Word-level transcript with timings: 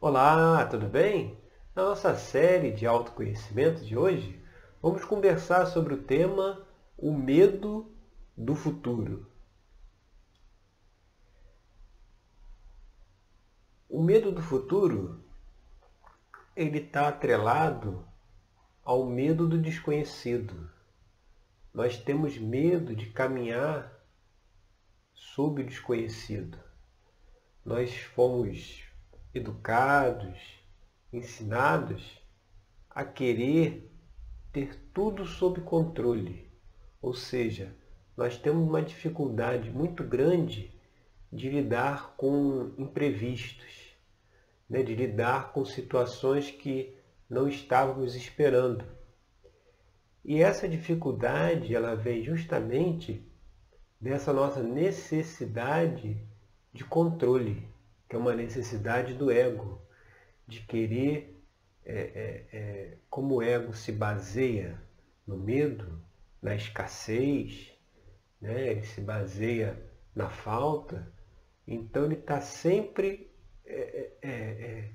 Olá, 0.00 0.64
tudo 0.64 0.86
bem? 0.86 1.36
Na 1.74 1.82
nossa 1.82 2.14
série 2.14 2.70
de 2.70 2.86
autoconhecimento 2.86 3.84
de 3.84 3.96
hoje, 3.96 4.40
vamos 4.80 5.04
conversar 5.04 5.66
sobre 5.66 5.92
o 5.92 6.04
tema 6.04 6.64
o 6.96 7.12
medo 7.12 7.92
do 8.36 8.54
futuro. 8.54 9.26
O 13.88 14.00
medo 14.00 14.30
do 14.30 14.40
futuro 14.40 15.20
ele 16.54 16.78
está 16.78 17.08
atrelado 17.08 18.06
ao 18.84 19.04
medo 19.04 19.48
do 19.48 19.58
desconhecido. 19.58 20.70
Nós 21.74 21.96
temos 21.96 22.38
medo 22.38 22.94
de 22.94 23.06
caminhar 23.10 24.00
sob 25.12 25.60
o 25.60 25.66
desconhecido. 25.66 26.56
Nós 27.64 27.96
fomos 27.96 28.87
educados, 29.38 30.38
ensinados 31.12 32.20
a 32.90 33.04
querer 33.04 33.90
ter 34.52 34.74
tudo 34.92 35.24
sob 35.24 35.60
controle. 35.62 36.50
Ou 37.00 37.14
seja, 37.14 37.74
nós 38.16 38.36
temos 38.36 38.68
uma 38.68 38.82
dificuldade 38.82 39.70
muito 39.70 40.02
grande 40.02 40.72
de 41.32 41.48
lidar 41.48 42.14
com 42.16 42.72
imprevistos, 42.76 43.94
né? 44.68 44.82
de 44.82 44.94
lidar 44.94 45.52
com 45.52 45.64
situações 45.64 46.50
que 46.50 46.96
não 47.30 47.48
estávamos 47.48 48.14
esperando. 48.14 48.84
E 50.24 50.42
essa 50.42 50.68
dificuldade 50.68 51.74
ela 51.74 51.94
vem 51.94 52.24
justamente 52.24 53.24
dessa 54.00 54.32
nossa 54.32 54.62
necessidade 54.62 56.20
de 56.72 56.84
controle 56.84 57.66
que 58.08 58.16
é 58.16 58.18
uma 58.18 58.34
necessidade 58.34 59.14
do 59.14 59.30
ego, 59.30 59.82
de 60.46 60.60
querer, 60.62 61.38
é, 61.84 61.94
é, 61.94 62.56
é, 62.56 62.98
como 63.10 63.36
o 63.36 63.42
ego 63.42 63.74
se 63.74 63.92
baseia 63.92 64.82
no 65.26 65.36
medo, 65.36 66.02
na 66.40 66.54
escassez, 66.54 67.72
né? 68.40 68.70
ele 68.70 68.82
se 68.84 69.00
baseia 69.00 69.78
na 70.14 70.30
falta, 70.30 71.12
então 71.66 72.06
ele 72.06 72.14
está 72.14 72.40
sempre 72.40 73.30
é, 73.64 74.12
é, 74.22 74.30
é, 74.30 74.92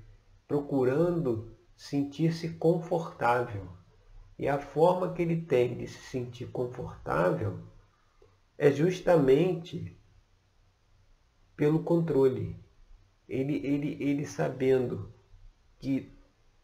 procurando 0.48 1.56
sentir-se 1.76 2.50
confortável. 2.54 3.68
E 4.36 4.48
a 4.48 4.58
forma 4.58 5.12
que 5.12 5.22
ele 5.22 5.42
tem 5.42 5.76
de 5.76 5.86
se 5.86 6.00
sentir 6.10 6.46
confortável 6.50 7.60
é 8.58 8.72
justamente 8.72 9.96
pelo 11.56 11.84
controle 11.84 12.63
ele, 13.28 13.56
ele, 13.66 13.96
ele 14.02 14.26
sabendo 14.26 15.12
que 15.78 16.12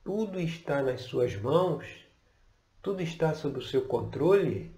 tudo 0.05 0.41
está 0.41 0.83
nas 0.83 1.03
suas 1.03 1.37
mãos, 1.37 1.87
tudo 2.83 3.03
está 3.03 3.35
sob 3.35 3.59
o 3.59 3.63
seu 3.63 3.87
controle, 3.87 4.75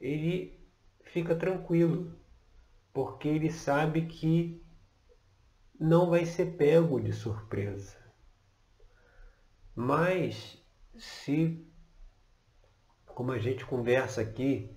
ele 0.00 0.58
fica 1.04 1.34
tranquilo, 1.34 2.12
porque 2.92 3.28
ele 3.28 3.50
sabe 3.50 4.06
que 4.06 4.62
não 5.78 6.10
vai 6.10 6.24
ser 6.24 6.56
pego 6.56 7.00
de 7.00 7.12
surpresa. 7.12 7.96
Mas 9.74 10.58
se, 10.96 11.66
como 13.06 13.32
a 13.32 13.38
gente 13.38 13.64
conversa 13.66 14.22
aqui, 14.22 14.70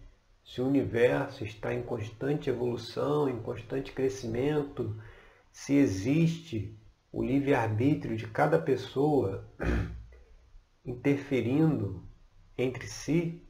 se 0.44 0.62
o 0.62 0.68
universo 0.68 1.46
está 1.46 1.74
em 1.74 1.84
constante 1.84 2.50
evolução, 2.50 3.30
em 3.30 3.40
constante 3.42 3.92
crescimento, 3.92 5.00
se 5.60 5.76
existe 5.76 6.80
o 7.12 7.22
livre-arbítrio 7.22 8.16
de 8.16 8.26
cada 8.28 8.58
pessoa 8.58 9.46
interferindo 10.86 12.02
entre 12.58 12.88
si, 12.88 13.46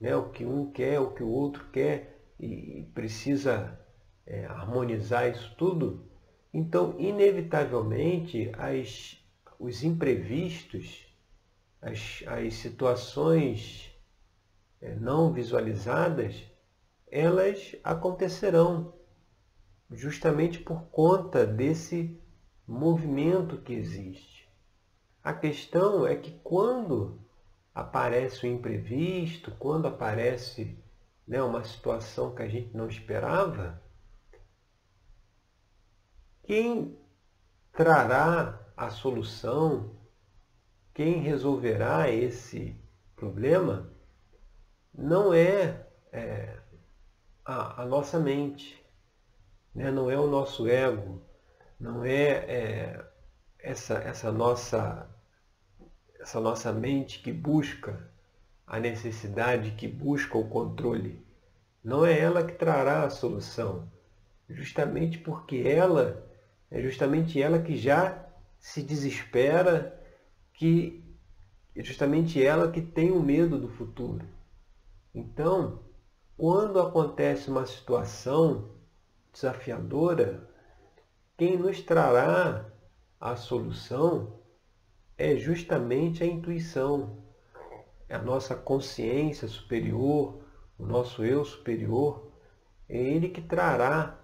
né, 0.00 0.16
o 0.16 0.30
que 0.30 0.44
um 0.44 0.72
quer, 0.72 0.98
o 0.98 1.12
que 1.14 1.22
o 1.22 1.28
outro 1.28 1.64
quer, 1.70 2.32
e 2.40 2.90
precisa 2.92 3.80
é, 4.26 4.46
harmonizar 4.46 5.30
isso 5.30 5.54
tudo, 5.56 6.10
então, 6.52 6.96
inevitavelmente, 6.98 8.50
as, 8.58 9.24
os 9.56 9.84
imprevistos, 9.84 11.06
as, 11.80 12.24
as 12.26 12.54
situações 12.54 13.92
é, 14.80 14.92
não 14.96 15.32
visualizadas, 15.32 16.34
elas 17.06 17.76
acontecerão 17.84 18.93
justamente 19.90 20.58
por 20.58 20.82
conta 20.84 21.46
desse 21.46 22.18
movimento 22.66 23.58
que 23.58 23.72
existe. 23.72 24.48
A 25.22 25.32
questão 25.32 26.06
é 26.06 26.16
que 26.16 26.32
quando 26.42 27.20
aparece 27.74 28.46
o 28.46 28.50
imprevisto, 28.50 29.50
quando 29.58 29.86
aparece 29.86 30.78
né, 31.26 31.42
uma 31.42 31.64
situação 31.64 32.34
que 32.34 32.42
a 32.42 32.48
gente 32.48 32.76
não 32.76 32.88
esperava, 32.88 33.82
quem 36.44 36.98
trará 37.72 38.60
a 38.76 38.90
solução, 38.90 39.96
quem 40.92 41.20
resolverá 41.20 42.10
esse 42.10 42.76
problema, 43.16 43.90
não 44.92 45.32
é, 45.32 45.86
é 46.12 46.58
a, 47.44 47.82
a 47.82 47.86
nossa 47.86 48.18
mente, 48.18 48.83
né? 49.74 49.90
não 49.90 50.10
é 50.10 50.18
o 50.18 50.26
nosso 50.26 50.68
ego, 50.68 51.20
não 51.78 52.04
é, 52.04 52.28
é 52.28 53.04
essa, 53.58 53.94
essa, 53.94 54.30
nossa, 54.30 55.08
essa 56.20 56.40
nossa 56.40 56.72
mente 56.72 57.20
que 57.20 57.32
busca 57.32 58.10
a 58.66 58.78
necessidade, 58.78 59.72
que 59.72 59.88
busca 59.88 60.38
o 60.38 60.48
controle. 60.48 61.24
Não 61.82 62.04
é 62.06 62.18
ela 62.18 62.44
que 62.44 62.52
trará 62.52 63.04
a 63.04 63.10
solução, 63.10 63.90
justamente 64.48 65.18
porque 65.18 65.64
ela 65.66 66.24
é 66.70 66.80
justamente 66.80 67.40
ela 67.40 67.60
que 67.60 67.76
já 67.76 68.26
se 68.58 68.82
desespera, 68.82 70.00
que 70.54 71.04
é 71.76 71.82
justamente 71.84 72.42
ela 72.42 72.70
que 72.70 72.80
tem 72.80 73.12
o 73.12 73.22
medo 73.22 73.60
do 73.60 73.68
futuro. 73.68 74.26
Então, 75.14 75.82
quando 76.36 76.80
acontece 76.80 77.48
uma 77.48 77.66
situação 77.66 78.73
desafiadora, 79.34 80.48
quem 81.36 81.58
nos 81.58 81.82
trará 81.82 82.72
a 83.20 83.34
solução 83.34 84.40
é 85.18 85.36
justamente 85.36 86.22
a 86.22 86.26
intuição, 86.26 87.24
é 88.08 88.14
a 88.14 88.22
nossa 88.22 88.54
consciência 88.54 89.48
superior, 89.48 90.40
o 90.78 90.86
nosso 90.86 91.24
eu 91.24 91.44
superior, 91.44 92.32
é 92.88 92.96
ele 92.96 93.28
que 93.28 93.42
trará 93.42 94.20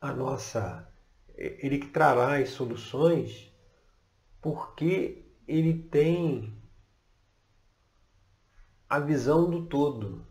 a 0.00 0.12
nossa, 0.12 0.88
é 1.36 1.66
ele 1.66 1.78
que 1.78 1.88
trará 1.88 2.38
as 2.38 2.50
soluções, 2.50 3.52
porque 4.40 5.26
ele 5.48 5.82
tem 5.82 6.56
a 8.88 9.00
visão 9.00 9.50
do 9.50 9.66
todo. 9.66 10.24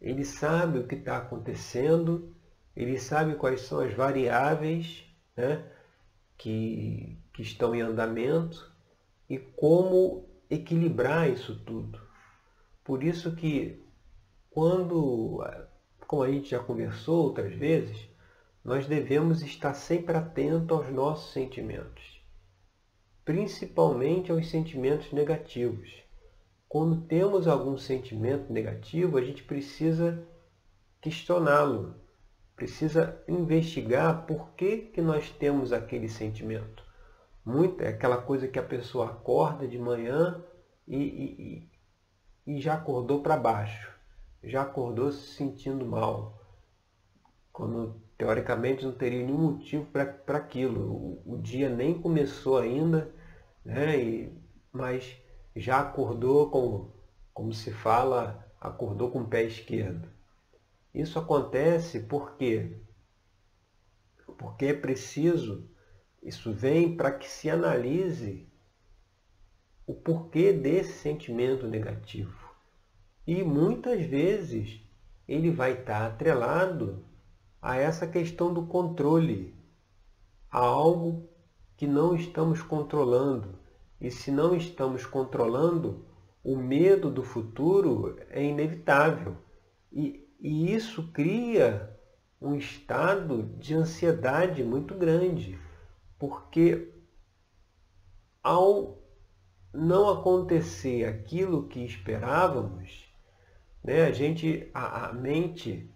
Ele 0.00 0.24
sabe 0.24 0.78
o 0.78 0.86
que 0.86 0.94
está 0.94 1.16
acontecendo 1.16 2.35
ele 2.76 2.98
sabe 2.98 3.34
quais 3.36 3.62
são 3.62 3.80
as 3.80 3.94
variáveis 3.94 5.04
né, 5.34 5.64
que, 6.36 7.18
que 7.32 7.42
estão 7.42 7.74
em 7.74 7.80
andamento 7.80 8.70
e 9.28 9.38
como 9.38 10.28
equilibrar 10.50 11.30
isso 11.30 11.58
tudo. 11.64 12.00
Por 12.84 13.02
isso 13.02 13.34
que 13.34 13.82
quando, 14.50 15.42
como 16.06 16.22
a 16.22 16.30
gente 16.30 16.50
já 16.50 16.58
conversou 16.58 17.24
outras 17.24 17.54
vezes, 17.54 18.08
nós 18.62 18.86
devemos 18.86 19.42
estar 19.42 19.74
sempre 19.74 20.16
atento 20.16 20.74
aos 20.74 20.88
nossos 20.90 21.32
sentimentos, 21.32 22.22
principalmente 23.24 24.30
aos 24.30 24.48
sentimentos 24.50 25.12
negativos. 25.12 25.90
Quando 26.68 27.02
temos 27.02 27.46
algum 27.46 27.78
sentimento 27.78 28.52
negativo, 28.52 29.16
a 29.16 29.22
gente 29.22 29.42
precisa 29.44 30.26
questioná-lo, 31.00 31.94
precisa 32.56 33.22
investigar 33.28 34.26
por 34.26 34.50
que, 34.54 34.78
que 34.78 35.02
nós 35.02 35.30
temos 35.30 35.72
aquele 35.72 36.08
sentimento. 36.08 36.82
Muito, 37.44 37.82
é 37.82 37.88
aquela 37.88 38.16
coisa 38.16 38.48
que 38.48 38.58
a 38.58 38.62
pessoa 38.62 39.06
acorda 39.06 39.68
de 39.68 39.78
manhã 39.78 40.42
e, 40.88 40.96
e, 42.46 42.54
e 42.54 42.60
já 42.60 42.74
acordou 42.74 43.22
para 43.22 43.36
baixo, 43.36 43.92
já 44.42 44.62
acordou 44.62 45.12
se 45.12 45.34
sentindo 45.34 45.84
mal, 45.84 46.40
quando 47.52 48.00
teoricamente 48.18 48.84
não 48.84 48.92
teria 48.92 49.24
nenhum 49.24 49.52
motivo 49.52 49.86
para 49.86 50.38
aquilo. 50.38 50.92
O, 50.92 51.34
o, 51.34 51.38
dia 51.38 51.68
nem 51.68 52.00
começou 52.00 52.58
ainda, 52.58 53.12
né? 53.64 53.98
E, 53.98 54.32
mas 54.72 55.16
já 55.54 55.80
acordou, 55.80 56.50
como, 56.50 56.94
como 57.32 57.52
se 57.52 57.70
fala, 57.70 58.46
acordou 58.60 59.10
com 59.10 59.20
o 59.20 59.26
pé 59.26 59.42
esquerdo. 59.44 60.15
Isso 60.96 61.18
acontece 61.18 62.00
porque 62.00 62.80
porque 64.38 64.66
é 64.66 64.72
preciso 64.72 65.68
Isso 66.22 66.50
vem 66.54 66.96
para 66.96 67.12
que 67.12 67.28
se 67.28 67.50
analise 67.50 68.48
o 69.86 69.92
porquê 69.92 70.54
desse 70.54 70.94
sentimento 70.94 71.68
negativo. 71.68 72.50
E 73.26 73.44
muitas 73.44 74.00
vezes 74.06 74.80
ele 75.28 75.50
vai 75.50 75.72
estar 75.72 76.06
atrelado 76.06 77.04
a 77.60 77.76
essa 77.76 78.06
questão 78.06 78.54
do 78.54 78.66
controle, 78.66 79.54
a 80.50 80.60
algo 80.60 81.28
que 81.76 81.86
não 81.86 82.16
estamos 82.16 82.62
controlando. 82.62 83.58
E 84.00 84.10
se 84.10 84.30
não 84.30 84.56
estamos 84.56 85.04
controlando, 85.04 86.06
o 86.42 86.56
medo 86.56 87.10
do 87.10 87.22
futuro 87.22 88.18
é 88.30 88.42
inevitável. 88.42 89.36
E, 89.92 90.25
e 90.38 90.74
isso 90.74 91.10
cria 91.12 91.96
um 92.40 92.54
estado 92.54 93.42
de 93.58 93.74
ansiedade 93.74 94.62
muito 94.62 94.94
grande, 94.94 95.58
porque 96.18 96.92
ao 98.42 99.02
não 99.72 100.08
acontecer 100.08 101.04
aquilo 101.04 101.68
que 101.68 101.84
esperávamos, 101.84 103.12
né, 103.82 104.04
a 104.04 104.12
gente, 104.12 104.70
a, 104.72 105.08
a 105.08 105.12
mente, 105.12 105.90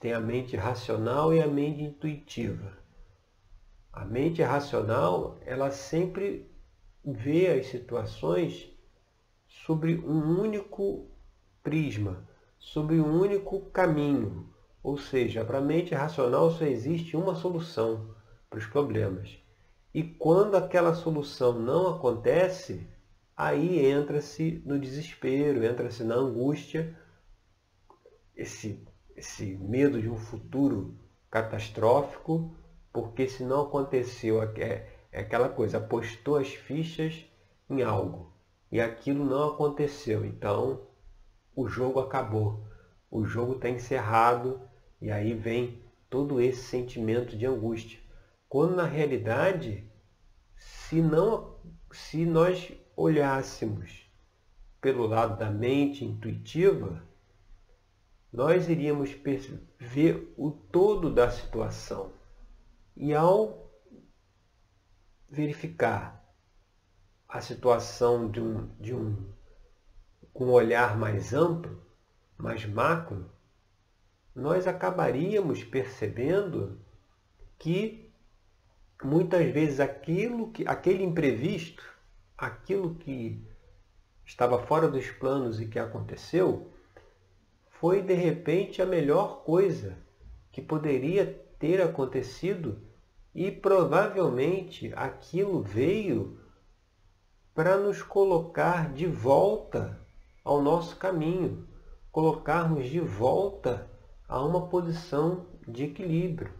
tem 0.00 0.12
a 0.12 0.20
mente 0.20 0.56
racional 0.56 1.32
e 1.32 1.40
a 1.40 1.46
mente 1.46 1.82
intuitiva. 1.82 2.76
A 3.92 4.04
mente 4.04 4.42
racional, 4.42 5.38
ela 5.44 5.70
sempre 5.70 6.50
vê 7.04 7.48
as 7.48 7.66
situações 7.66 8.68
sobre 9.46 9.96
um 9.98 10.40
único 10.40 11.08
prisma, 11.62 12.26
sobre 12.66 13.00
um 13.00 13.20
único 13.20 13.60
caminho. 13.70 14.52
Ou 14.82 14.98
seja, 14.98 15.44
para 15.44 15.58
a 15.58 15.62
mente 15.62 15.94
racional 15.94 16.50
só 16.50 16.64
existe 16.64 17.16
uma 17.16 17.36
solução 17.36 18.12
para 18.50 18.58
os 18.58 18.66
problemas. 18.66 19.38
E 19.94 20.02
quando 20.02 20.56
aquela 20.56 20.92
solução 20.92 21.52
não 21.52 21.94
acontece, 21.94 22.88
aí 23.36 23.86
entra-se 23.86 24.62
no 24.66 24.80
desespero, 24.80 25.64
entra-se 25.64 26.02
na 26.02 26.16
angústia, 26.16 26.98
esse, 28.34 28.84
esse 29.14 29.56
medo 29.56 30.02
de 30.02 30.08
um 30.08 30.18
futuro 30.18 30.98
catastrófico, 31.30 32.52
porque 32.92 33.28
se 33.28 33.44
não 33.44 33.62
aconteceu, 33.62 34.42
é, 34.42 34.88
é 35.12 35.20
aquela 35.20 35.48
coisa, 35.48 35.78
apostou 35.78 36.36
as 36.36 36.48
fichas 36.48 37.24
em 37.70 37.82
algo 37.82 38.32
e 38.72 38.80
aquilo 38.80 39.24
não 39.24 39.50
aconteceu. 39.50 40.24
Então 40.24 40.85
o 41.56 41.66
jogo 41.66 41.98
acabou, 41.98 42.62
o 43.10 43.24
jogo 43.24 43.54
está 43.54 43.70
encerrado 43.70 44.60
e 45.00 45.10
aí 45.10 45.32
vem 45.32 45.82
todo 46.10 46.38
esse 46.38 46.62
sentimento 46.64 47.36
de 47.36 47.46
angústia. 47.46 47.98
Quando 48.46 48.76
na 48.76 48.84
realidade, 48.84 49.90
se 50.54 51.00
não 51.00 51.56
se 51.90 52.26
nós 52.26 52.72
olhássemos 52.94 54.06
pelo 54.82 55.06
lado 55.06 55.38
da 55.38 55.50
mente 55.50 56.04
intuitiva, 56.04 57.02
nós 58.30 58.68
iríamos 58.68 59.16
ver 59.78 60.34
o 60.36 60.50
todo 60.50 61.10
da 61.10 61.30
situação. 61.30 62.12
E 62.94 63.14
ao 63.14 63.72
verificar 65.28 66.22
a 67.26 67.40
situação 67.40 68.30
de 68.30 68.40
um, 68.40 68.68
de 68.78 68.94
um 68.94 69.35
com 70.36 70.44
um 70.44 70.52
olhar 70.52 70.98
mais 70.98 71.32
amplo, 71.32 71.80
mais 72.36 72.66
macro, 72.66 73.24
nós 74.34 74.66
acabaríamos 74.66 75.64
percebendo 75.64 76.78
que 77.58 78.12
muitas 79.02 79.50
vezes 79.50 79.80
aquilo 79.80 80.52
que, 80.52 80.68
aquele 80.68 81.02
imprevisto, 81.02 81.82
aquilo 82.36 82.96
que 82.96 83.42
estava 84.26 84.58
fora 84.58 84.86
dos 84.88 85.10
planos 85.10 85.58
e 85.58 85.68
que 85.68 85.78
aconteceu, 85.78 86.70
foi 87.70 88.02
de 88.02 88.12
repente 88.12 88.82
a 88.82 88.86
melhor 88.86 89.42
coisa 89.42 89.96
que 90.52 90.60
poderia 90.60 91.46
ter 91.58 91.80
acontecido 91.80 92.78
e 93.34 93.50
provavelmente 93.50 94.92
aquilo 94.94 95.62
veio 95.62 96.38
para 97.54 97.78
nos 97.78 98.02
colocar 98.02 98.92
de 98.92 99.06
volta 99.06 100.04
ao 100.46 100.62
nosso 100.62 100.94
caminho, 100.94 101.66
colocarmos 102.12 102.88
de 102.88 103.00
volta 103.00 103.90
a 104.28 104.40
uma 104.40 104.68
posição 104.68 105.44
de 105.66 105.86
equilíbrio. 105.86 106.52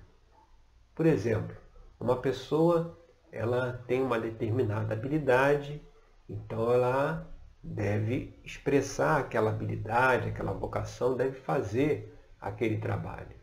Por 0.93 1.07
exemplo, 1.07 1.57
uma 2.01 2.17
pessoa 2.17 2.99
ela 3.31 3.85
tem 3.87 4.03
uma 4.03 4.19
determinada 4.19 4.93
habilidade, 4.93 5.81
então 6.29 6.73
ela 6.73 7.33
deve 7.63 8.37
expressar 8.45 9.21
aquela 9.21 9.51
habilidade, 9.51 10.31
aquela 10.31 10.53
vocação, 10.53 11.17
deve 11.17 11.39
fazer 11.39 12.13
aquele 12.41 12.79
trabalho, 12.79 13.37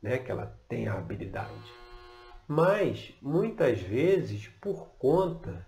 né? 0.00 0.16
que 0.16 0.30
ela 0.30 0.58
tem 0.70 0.88
a 0.88 0.94
habilidade. 0.94 1.70
Mas, 2.48 3.12
muitas 3.20 3.78
vezes, 3.78 4.48
por 4.48 4.88
conta 4.98 5.66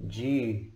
de 0.00 0.75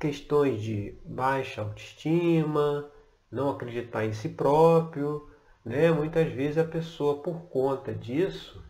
questões 0.00 0.62
de 0.62 0.98
baixa 1.04 1.60
autoestima, 1.60 2.90
não 3.30 3.50
acreditar 3.50 4.06
em 4.06 4.14
si 4.14 4.30
próprio, 4.30 5.30
né? 5.64 5.92
muitas 5.92 6.32
vezes 6.32 6.56
a 6.56 6.64
pessoa, 6.64 7.22
por 7.22 7.42
conta 7.42 7.94
disso, 7.94 8.64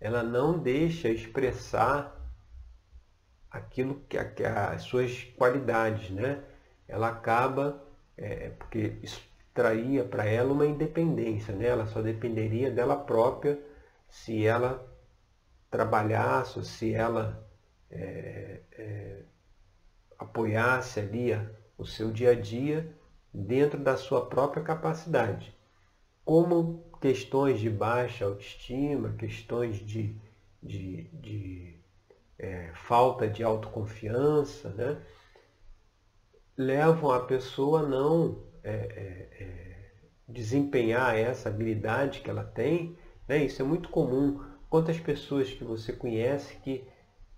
ela 0.00 0.22
não 0.22 0.58
deixa 0.58 1.10
expressar 1.10 2.18
aquilo 3.50 4.00
que, 4.08 4.16
as 4.16 4.82
suas 4.82 5.24
qualidades, 5.36 6.10
né? 6.10 6.42
Ela 6.88 7.08
acaba, 7.08 7.82
é, 8.16 8.50
porque 8.50 8.96
isso 9.02 9.20
traria 9.52 10.04
para 10.04 10.24
ela 10.24 10.52
uma 10.52 10.64
independência, 10.64 11.54
né? 11.54 11.66
Ela 11.66 11.86
só 11.86 12.00
dependeria 12.00 12.70
dela 12.70 12.96
própria 12.96 13.60
se 14.08 14.46
ela 14.46 14.86
trabalhasse, 15.70 16.64
se 16.64 16.94
ela 16.94 17.46
é, 17.90 18.60
é, 18.72 19.22
apoiasse 20.20 21.00
ali 21.00 21.30
o 21.78 21.86
seu 21.86 22.12
dia 22.12 22.32
a 22.32 22.34
dia 22.34 22.94
dentro 23.32 23.80
da 23.80 23.96
sua 23.96 24.26
própria 24.26 24.62
capacidade. 24.62 25.54
Como 26.24 26.84
questões 27.00 27.58
de 27.58 27.70
baixa 27.70 28.26
autoestima, 28.26 29.14
questões 29.14 29.78
de, 29.78 30.14
de, 30.62 31.04
de 31.04 31.80
é, 32.38 32.70
falta 32.74 33.26
de 33.26 33.42
autoconfiança, 33.42 34.68
né? 34.70 35.00
levam 36.56 37.10
a 37.10 37.20
pessoa 37.20 37.80
a 37.80 37.88
não 37.88 38.42
é, 38.62 38.70
é, 38.72 39.42
é, 39.42 39.92
desempenhar 40.28 41.16
essa 41.16 41.48
habilidade 41.48 42.20
que 42.20 42.28
ela 42.28 42.44
tem. 42.44 42.98
Né? 43.26 43.44
Isso 43.44 43.62
é 43.62 43.64
muito 43.64 43.88
comum. 43.88 44.44
Quantas 44.68 45.00
pessoas 45.00 45.50
que 45.50 45.64
você 45.64 45.94
conhece 45.94 46.56
que 46.56 46.86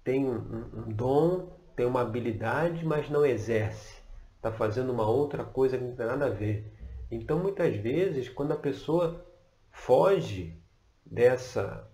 tem 0.02 0.26
um, 0.26 0.88
um 0.88 0.92
dom, 0.92 1.61
tem 1.82 1.88
uma 1.88 2.02
habilidade, 2.02 2.86
mas 2.86 3.10
não 3.10 3.26
exerce, 3.26 3.96
está 4.36 4.52
fazendo 4.52 4.92
uma 4.92 5.04
outra 5.04 5.42
coisa 5.42 5.76
que 5.76 5.82
não 5.82 5.96
tem 5.96 6.06
nada 6.06 6.26
a 6.26 6.30
ver. 6.30 6.72
Então, 7.10 7.40
muitas 7.40 7.74
vezes, 7.74 8.28
quando 8.28 8.52
a 8.52 8.56
pessoa 8.56 9.26
foge 9.68 10.56
dessa 11.04 11.90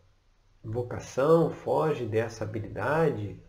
vocação, 0.62 1.50
foge 1.50 2.04
dessa 2.04 2.44
habilidade, 2.44 3.42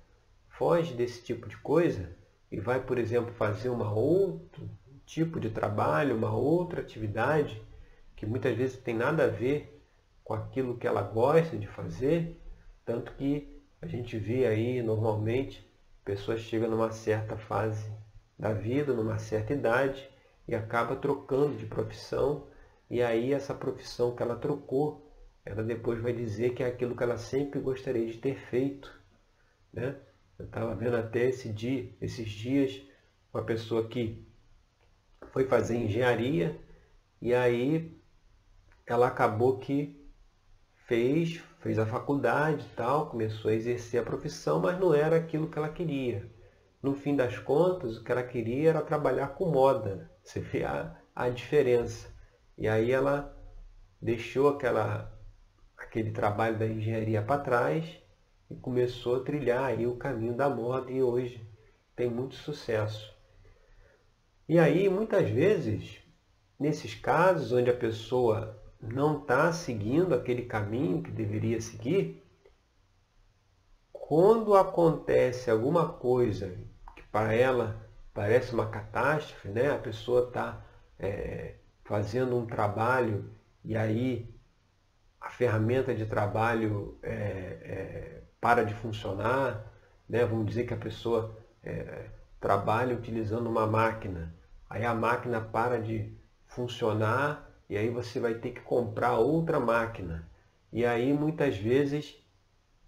foge 0.47 0.93
desse 0.93 1.21
tipo 1.21 1.49
de 1.49 1.57
coisa 1.57 2.09
e 2.49 2.57
vai, 2.57 2.79
por 2.79 2.97
exemplo, 2.97 3.33
fazer 3.33 3.67
uma 3.67 3.91
outro 3.91 4.69
tipo 5.05 5.41
de 5.41 5.49
trabalho, 5.49 6.15
uma 6.15 6.33
outra 6.33 6.79
atividade 6.79 7.61
que 8.15 8.25
muitas 8.25 8.55
vezes 8.55 8.77
tem 8.77 8.95
nada 8.95 9.25
a 9.25 9.27
ver 9.27 9.77
com 10.23 10.33
aquilo 10.33 10.77
que 10.77 10.87
ela 10.87 11.01
gosta 11.01 11.57
de 11.57 11.67
fazer, 11.67 12.39
tanto 12.85 13.11
que 13.15 13.61
a 13.81 13.87
gente 13.87 14.17
vê 14.17 14.45
aí 14.45 14.81
normalmente 14.81 15.68
pessoas 16.03 16.41
chegam 16.41 16.69
numa 16.69 16.91
certa 16.91 17.37
fase 17.37 17.91
da 18.37 18.53
vida, 18.53 18.93
numa 18.93 19.19
certa 19.19 19.53
idade 19.53 20.09
e 20.47 20.55
acaba 20.55 20.95
trocando 20.95 21.57
de 21.57 21.65
profissão 21.65 22.47
e 22.89 23.03
aí 23.03 23.33
essa 23.33 23.53
profissão 23.53 24.15
que 24.15 24.23
ela 24.23 24.35
trocou, 24.35 25.07
ela 25.45 25.63
depois 25.63 26.01
vai 26.01 26.11
dizer 26.13 26.53
que 26.55 26.63
é 26.63 26.67
aquilo 26.67 26.95
que 26.95 27.03
ela 27.03 27.17
sempre 27.17 27.59
gostaria 27.59 28.07
de 28.07 28.17
ter 28.17 28.35
feito. 28.49 28.91
Né? 29.71 29.95
Eu 30.37 30.45
estava 30.45 30.73
vendo 30.73 30.95
até 30.95 31.25
esse 31.25 31.51
dia, 31.51 31.93
esses 32.01 32.29
dias, 32.29 32.81
uma 33.31 33.43
pessoa 33.43 33.87
que 33.87 34.25
foi 35.31 35.45
fazer 35.45 35.77
engenharia 35.77 36.59
e 37.21 37.33
aí 37.33 37.95
ela 38.87 39.07
acabou 39.07 39.59
que 39.59 39.98
fez, 40.89 41.39
fez 41.59 41.77
a 41.77 41.85
faculdade 41.85 42.65
e 42.65 42.75
tal, 42.75 43.11
começou 43.11 43.51
a 43.51 43.53
exercer 43.53 44.01
a 44.01 44.03
profissão, 44.03 44.59
mas 44.59 44.79
não 44.79 44.91
era 44.91 45.17
aquilo 45.17 45.47
que 45.47 45.57
ela 45.57 45.69
queria. 45.69 46.27
No 46.81 46.95
fim 46.95 47.15
das 47.15 47.37
contas, 47.37 47.95
o 47.95 48.03
que 48.03 48.11
ela 48.11 48.23
queria 48.23 48.71
era 48.71 48.81
trabalhar 48.81 49.27
com 49.27 49.51
moda. 49.51 50.09
Você 50.23 50.39
vê 50.39 50.63
a, 50.63 50.99
a 51.15 51.29
diferença. 51.29 52.11
E 52.57 52.67
aí 52.67 52.91
ela 52.91 53.37
deixou 54.01 54.49
aquela, 54.49 55.15
aquele 55.77 56.09
trabalho 56.09 56.57
da 56.57 56.65
engenharia 56.65 57.21
para 57.21 57.43
trás 57.43 58.01
e 58.49 58.55
começou 58.55 59.17
a 59.17 59.23
trilhar 59.23 59.65
aí 59.65 59.85
o 59.85 59.95
caminho 59.95 60.35
da 60.35 60.49
moda 60.49 60.91
e 60.91 61.03
hoje 61.03 61.47
tem 61.95 62.09
muito 62.09 62.33
sucesso. 62.33 63.13
E 64.47 64.57
aí, 64.57 64.89
muitas 64.89 65.29
vezes, 65.29 66.01
nesses 66.59 66.95
casos 66.95 67.51
onde 67.51 67.69
a 67.69 67.77
pessoa 67.77 68.58
não 68.81 69.19
está 69.19 69.51
seguindo 69.51 70.15
aquele 70.15 70.43
caminho 70.43 71.03
que 71.03 71.11
deveria 71.11 71.59
seguir, 71.59 72.23
quando 73.91 74.55
acontece 74.55 75.51
alguma 75.51 75.87
coisa 75.89 76.57
que 76.95 77.03
para 77.03 77.33
ela 77.33 77.89
parece 78.13 78.53
uma 78.53 78.67
catástrofe, 78.67 79.49
né? 79.49 79.71
a 79.71 79.77
pessoa 79.77 80.27
está 80.27 80.65
é, 80.97 81.55
fazendo 81.83 82.35
um 82.37 82.45
trabalho 82.45 83.29
e 83.63 83.75
aí 83.75 84.33
a 85.19 85.29
ferramenta 85.29 85.93
de 85.93 86.05
trabalho 86.05 86.97
é, 87.03 87.11
é, 87.11 88.23
para 88.39 88.63
de 88.63 88.73
funcionar, 88.73 89.71
né? 90.07 90.25
vamos 90.25 90.47
dizer 90.47 90.65
que 90.65 90.73
a 90.73 90.77
pessoa 90.77 91.37
é, 91.61 92.09
trabalha 92.39 92.95
utilizando 92.95 93.47
uma 93.47 93.67
máquina, 93.67 94.33
aí 94.69 94.85
a 94.85 94.95
máquina 94.95 95.41
para 95.41 95.79
de 95.79 96.17
funcionar 96.47 97.48
e 97.69 97.77
aí 97.77 97.89
você 97.89 98.19
vai 98.19 98.33
ter 98.33 98.51
que 98.51 98.61
comprar 98.61 99.17
outra 99.19 99.59
máquina. 99.59 100.27
E 100.73 100.85
aí 100.85 101.13
muitas 101.13 101.55
vezes 101.57 102.17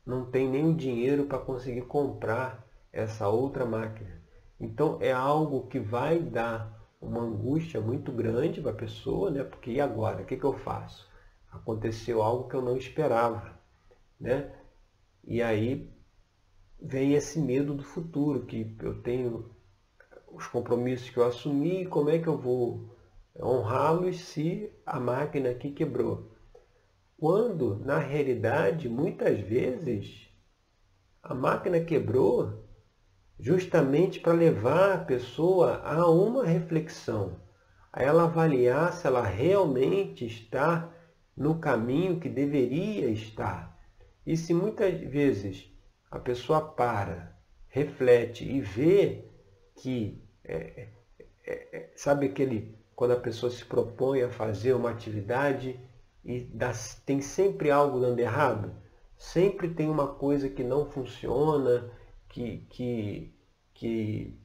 não 0.06 0.26
tem 0.26 0.50
nem 0.50 0.66
o 0.68 0.76
dinheiro 0.76 1.26
para 1.26 1.38
conseguir 1.38 1.84
comprar 1.84 2.68
essa 2.92 3.28
outra 3.28 3.66
máquina. 3.66 4.20
Então 4.60 4.98
é 5.00 5.12
algo 5.12 5.68
que 5.68 5.80
vai 5.80 6.20
dar 6.20 6.82
uma 7.00 7.22
angústia 7.22 7.80
muito 7.80 8.12
grande 8.12 8.62
para 8.62 8.72
a 8.72 8.76
pessoa, 8.76 9.30
né? 9.30 9.44
Porque 9.44 9.72
e 9.72 9.82
agora? 9.82 10.24
O 10.24 10.26
que, 10.26 10.38
que 10.38 10.44
eu 10.44 10.54
faço? 10.54 11.10
Aconteceu 11.52 12.22
algo 12.22 12.48
que 12.50 12.56
eu 12.56 12.62
não 12.62 12.78
esperava, 12.78 13.54
né? 14.20 14.52
E 15.24 15.42
aí 15.42 15.92
vem 16.82 17.14
esse 17.14 17.40
medo 17.40 17.76
do 17.76 17.84
futuro, 17.84 18.46
que 18.46 18.76
eu 18.80 19.02
tenho 19.02 19.50
os 20.28 20.48
compromissos 20.48 21.10
que 21.10 21.18
eu 21.18 21.26
assumi, 21.26 21.86
como 21.86 22.10
é 22.10 22.18
que 22.18 22.28
eu 22.28 22.38
vou 22.38 22.90
honrá-los 23.40 24.20
se 24.20 24.72
a 24.86 25.00
máquina 25.00 25.50
aqui 25.50 25.72
quebrou? 25.72 26.32
Quando, 27.18 27.80
na 27.86 27.98
realidade, 27.98 28.90
muitas 28.90 29.40
vezes, 29.40 30.30
a 31.22 31.36
máquina 31.36 31.80
quebrou 31.80 32.66
justamente 33.40 34.20
para 34.20 34.34
levar 34.34 34.94
a 34.94 35.06
pessoa 35.06 35.82
a 35.84 36.10
uma 36.10 36.46
reflexão, 36.46 37.40
a 37.92 38.04
ela 38.04 38.24
avaliar 38.24 38.94
se 38.94 39.06
ela 39.08 39.22
realmente 39.22 40.26
está 40.26 40.92
no 41.36 41.60
caminho 41.60 42.20
que 42.20 42.30
deveria 42.30 43.08
estar. 43.08 43.78
E 44.26 44.38
se 44.38 44.54
muitas 44.54 45.00
vezes 45.00 45.72
a 46.10 46.20
pessoa 46.20 46.62
para, 46.62 47.36
reflete 47.68 48.44
e 48.44 48.62
vê 48.62 49.26
que, 49.76 50.24
é, 50.44 50.90
é, 51.46 51.78
é, 51.78 51.92
sabe 51.96 52.28
aquele, 52.28 52.78
quando 53.02 53.14
a 53.14 53.20
pessoa 53.20 53.52
se 53.52 53.66
propõe 53.66 54.22
a 54.22 54.30
fazer 54.30 54.74
uma 54.74 54.92
atividade 54.92 55.80
e 56.24 56.40
dá, 56.42 56.72
tem 57.04 57.20
sempre 57.20 57.72
algo 57.72 58.00
dando 58.00 58.20
errado? 58.20 58.76
Sempre 59.18 59.70
tem 59.74 59.90
uma 59.90 60.08
coisa 60.08 60.48
que 60.48 60.64
não 60.64 60.86
funciona, 60.86 61.92
que, 62.30 62.60
que, 62.70 63.34
que 63.74 64.40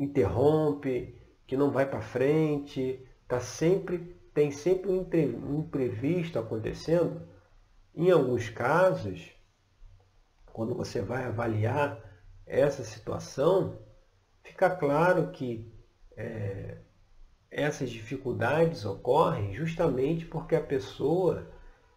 interrompe, 0.00 1.20
que 1.46 1.54
não 1.54 1.70
vai 1.70 1.84
para 1.84 2.00
frente, 2.00 3.06
tá 3.28 3.40
sempre, 3.40 3.98
tem 4.32 4.50
sempre 4.50 4.90
um 4.90 5.58
imprevisto 5.58 6.38
acontecendo. 6.38 7.20
Em 7.94 8.10
alguns 8.10 8.48
casos, 8.48 9.32
quando 10.50 10.74
você 10.74 11.02
vai 11.02 11.24
avaliar 11.24 12.02
essa 12.46 12.82
situação, 12.82 13.78
fica 14.42 14.70
claro 14.70 15.30
que 15.30 15.70
é, 16.16 16.78
essas 17.50 17.90
dificuldades 17.90 18.84
ocorrem 18.84 19.54
justamente 19.54 20.26
porque 20.26 20.54
a 20.54 20.60
pessoa 20.60 21.50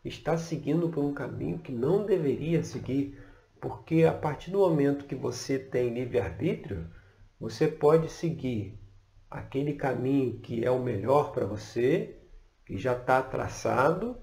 está 0.03 0.37
seguindo 0.37 0.89
por 0.89 1.03
um 1.03 1.13
caminho 1.13 1.59
que 1.59 1.71
não 1.71 2.05
deveria 2.05 2.63
seguir. 2.63 3.19
Porque 3.59 4.03
a 4.03 4.13
partir 4.13 4.49
do 4.51 4.59
momento 4.59 5.05
que 5.05 5.15
você 5.15 5.59
tem 5.59 5.93
livre-arbítrio, 5.93 6.87
você 7.39 7.67
pode 7.67 8.09
seguir 8.09 8.79
aquele 9.29 9.73
caminho 9.73 10.39
que 10.39 10.65
é 10.65 10.71
o 10.71 10.81
melhor 10.81 11.31
para 11.31 11.45
você, 11.45 12.17
que 12.65 12.77
já 12.77 12.93
está 12.93 13.21
traçado, 13.21 14.17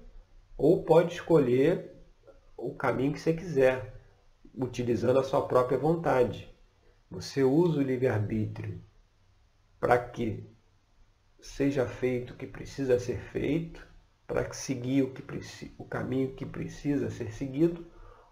ou 0.57 0.83
pode 0.83 1.13
escolher 1.13 1.95
o 2.57 2.73
caminho 2.75 3.13
que 3.13 3.19
você 3.19 3.33
quiser 3.33 3.95
utilizando 4.53 5.19
a 5.19 5.23
sua 5.23 5.47
própria 5.47 5.77
vontade. 5.77 6.53
Você 7.09 7.43
usa 7.43 7.79
o 7.79 7.83
livre-arbítrio 7.83 8.81
para 9.79 9.97
que 9.97 10.48
seja 11.41 11.85
feito 11.87 12.33
o 12.33 12.37
que 12.37 12.47
precisa 12.47 12.99
ser 12.99 13.19
feito, 13.31 13.87
para 14.27 14.51
seguir 14.53 15.03
o, 15.03 15.13
que, 15.13 15.23
o 15.77 15.85
caminho 15.85 16.35
que 16.35 16.45
precisa 16.45 17.09
ser 17.09 17.31
seguido, 17.31 17.85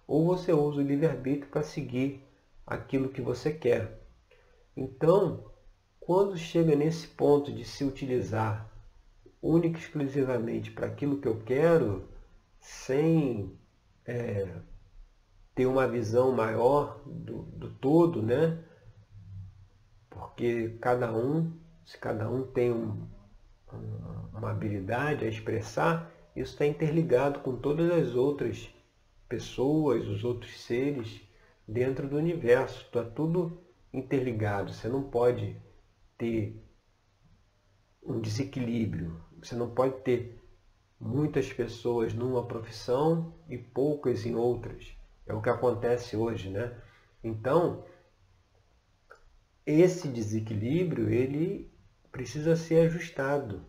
ou 0.05 0.25
você 0.25 0.53
usa 0.53 0.79
o 0.79 0.83
livre-arbítrio 0.83 1.49
para 1.49 1.63
seguir 1.63 2.23
aquilo 2.65 3.09
que 3.09 3.21
você 3.21 3.51
quer. 3.51 3.99
Então, 4.75 5.51
quando 5.99 6.37
chega 6.37 6.75
nesse 6.75 7.07
ponto 7.07 7.51
de 7.51 7.65
se 7.65 7.83
utilizar 7.83 8.71
única 9.41 9.77
e 9.77 9.81
exclusivamente 9.81 10.71
para 10.71 10.87
aquilo 10.87 11.19
que 11.19 11.27
eu 11.27 11.41
quero, 11.43 12.07
sem 12.59 13.57
é, 14.05 14.47
ter 15.55 15.65
uma 15.65 15.87
visão 15.87 16.31
maior 16.31 17.01
do, 17.05 17.43
do 17.43 17.69
todo, 17.71 18.21
né? 18.21 18.63
Porque 20.09 20.77
cada 20.81 21.11
um, 21.11 21.51
se 21.87 21.97
cada 21.97 22.29
um 22.29 22.43
tem 22.43 22.69
um, 22.69 23.07
uma 24.33 24.51
habilidade 24.51 25.23
a 25.23 25.29
expressar, 25.29 26.11
isso 26.35 26.51
está 26.51 26.65
interligado 26.65 27.39
com 27.39 27.55
todas 27.55 27.89
as 27.89 28.13
outras 28.13 28.69
pessoas, 29.29 30.05
os 30.05 30.25
outros 30.25 30.59
seres 30.59 31.21
dentro 31.65 32.05
do 32.05 32.17
universo. 32.17 32.85
Está 32.85 33.05
tudo 33.05 33.63
interligado. 33.93 34.73
Você 34.73 34.89
não 34.89 35.01
pode 35.01 35.55
ter 36.17 36.61
um 38.03 38.19
desequilíbrio. 38.19 39.21
Você 39.41 39.55
não 39.55 39.73
pode 39.73 40.01
ter 40.01 40.37
muitas 40.99 41.53
pessoas 41.53 42.13
numa 42.13 42.45
profissão 42.45 43.33
e 43.47 43.57
poucas 43.57 44.25
em 44.25 44.35
outras. 44.35 44.91
É 45.25 45.33
o 45.33 45.41
que 45.41 45.49
acontece 45.49 46.17
hoje, 46.17 46.49
né? 46.49 46.77
Então, 47.23 47.85
esse 49.65 50.09
desequilíbrio, 50.09 51.09
ele 51.09 51.76
precisa 52.11 52.55
ser 52.55 52.87
ajustado. 52.87 53.65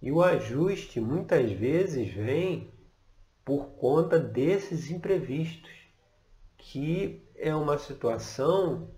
E 0.00 0.12
o 0.12 0.22
ajuste 0.22 1.00
muitas 1.00 1.50
vezes 1.52 2.12
vem 2.12 2.70
por 3.44 3.66
conta 3.76 4.18
desses 4.18 4.90
imprevistos, 4.90 5.72
que 6.58 7.22
é 7.36 7.54
uma 7.54 7.78
situação 7.78 8.90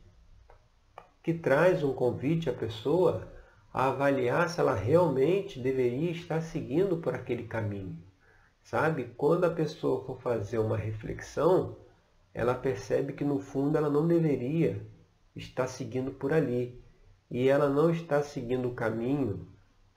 que 1.22 1.34
traz 1.34 1.84
um 1.84 1.92
convite 1.92 2.48
à 2.48 2.52
pessoa 2.54 3.30
a 3.72 3.88
avaliar 3.88 4.48
se 4.48 4.58
ela 4.60 4.74
realmente 4.74 5.60
deveria 5.60 6.10
estar 6.10 6.40
seguindo 6.40 6.96
por 6.96 7.14
aquele 7.14 7.44
caminho. 7.44 8.02
Sabe? 8.62 9.12
Quando 9.16 9.44
a 9.44 9.50
pessoa 9.50 10.04
for 10.04 10.20
fazer 10.20 10.58
uma 10.58 10.76
reflexão, 10.76 11.76
ela 12.32 12.54
percebe 12.54 13.12
que 13.12 13.24
no 13.24 13.38
fundo 13.38 13.76
ela 13.76 13.90
não 13.90 14.06
deveria 14.06 14.86
estar 15.36 15.66
seguindo 15.66 16.12
por 16.12 16.32
ali. 16.32 16.82
E 17.30 17.48
ela 17.48 17.68
não 17.68 17.90
está 17.90 18.22
seguindo 18.22 18.68
o 18.68 18.74
caminho 18.74 19.48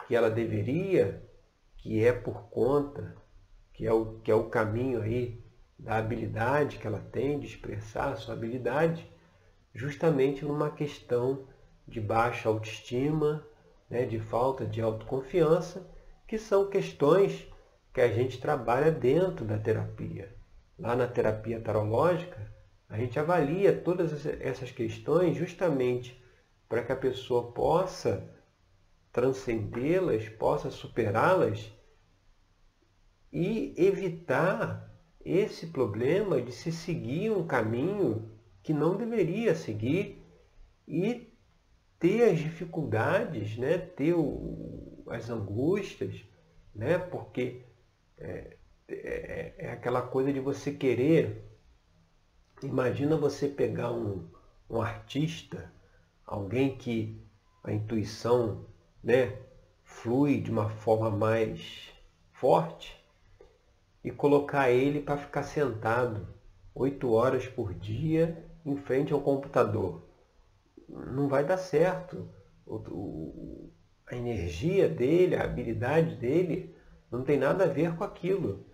que 0.08 0.16
ela 0.16 0.30
deveria, 0.30 1.24
que 1.78 2.04
é 2.04 2.12
por 2.12 2.50
conta, 2.50 3.16
que 3.74 3.88
é 3.88 3.94
o, 3.94 4.20
que 4.20 4.30
é 4.30 4.36
o 4.36 4.50
caminho 4.50 5.02
aí 5.02 5.42
da 5.80 5.98
habilidade 5.98 6.78
que 6.78 6.86
ela 6.86 7.00
tem 7.00 7.40
de 7.40 7.48
expressar 7.48 8.12
a 8.12 8.16
sua 8.16 8.34
habilidade, 8.34 9.10
justamente 9.74 10.46
numa 10.46 10.70
questão 10.70 11.48
de 11.88 12.00
baixa 12.00 12.50
autoestima, 12.50 13.46
né, 13.90 14.06
de 14.06 14.20
falta 14.20 14.66
de 14.66 14.82
autoconfiança, 14.82 15.90
que 16.28 16.38
são 16.38 16.70
questões 16.70 17.48
que 17.94 18.00
a 18.00 18.08
gente 18.10 18.40
trabalha 18.40 18.92
dentro 18.92 19.44
da 19.44 19.58
terapia. 19.58 20.34
Lá 20.78 20.96
na 20.96 21.08
terapia 21.08 21.60
tarológica, 21.60 22.52
a 22.88 22.98
gente 22.98 23.20
avalia 23.20 23.76
todas 23.76 24.26
essas 24.26 24.72
questões 24.72 25.36
justamente 25.36 26.21
para 26.72 26.84
que 26.84 26.92
a 26.94 26.96
pessoa 26.96 27.52
possa 27.52 28.34
transcendê-las, 29.12 30.30
possa 30.30 30.72
superá-las 30.72 31.70
e 33.30 33.74
evitar 33.76 34.90
esse 35.20 35.68
problema 35.68 36.42
de 36.42 36.54
se 36.54 36.72
seguir 36.72 37.30
um 37.30 37.46
caminho 37.46 38.32
que 38.64 38.72
não 38.72 38.96
deveria 38.96 39.54
seguir 39.54 40.26
e 40.88 41.38
ter 42.00 42.32
as 42.32 42.40
dificuldades, 42.40 43.58
né? 43.58 43.78
ter 43.78 44.14
o, 44.14 45.04
as 45.10 45.30
angústias, 45.30 46.24
né? 46.74 46.98
porque 46.98 47.66
é, 48.18 48.56
é, 48.88 49.56
é 49.58 49.72
aquela 49.74 50.04
coisa 50.04 50.32
de 50.32 50.40
você 50.40 50.72
querer. 50.72 51.44
Imagina 52.64 53.18
você 53.18 53.50
pegar 53.50 53.92
um, 53.92 54.26
um 54.70 54.82
artista, 54.82 55.70
alguém 56.32 56.78
que 56.78 57.22
a 57.62 57.74
intuição 57.74 58.66
né, 59.04 59.38
flui 59.84 60.40
de 60.40 60.50
uma 60.50 60.70
forma 60.70 61.12
mais 61.12 61.92
forte 62.32 62.98
e 64.02 64.10
colocar 64.10 64.72
ele 64.72 65.02
para 65.02 65.18
ficar 65.18 65.44
sentado 65.44 66.26
oito 66.74 67.12
horas 67.12 67.50
por 67.50 67.74
dia 67.74 68.46
em 68.66 68.78
frente 68.78 69.12
ao 69.12 69.20
computador. 69.20 70.08
Não 70.88 71.28
vai 71.28 71.44
dar 71.44 71.58
certo. 71.58 72.30
O, 72.66 72.76
o, 72.76 73.74
a 74.08 74.16
energia 74.16 74.88
dele, 74.88 75.36
a 75.36 75.44
habilidade 75.44 76.16
dele 76.16 76.74
não 77.12 77.26
tem 77.26 77.38
nada 77.38 77.66
a 77.66 77.68
ver 77.68 77.94
com 77.98 78.06
aquilo. 78.06 78.66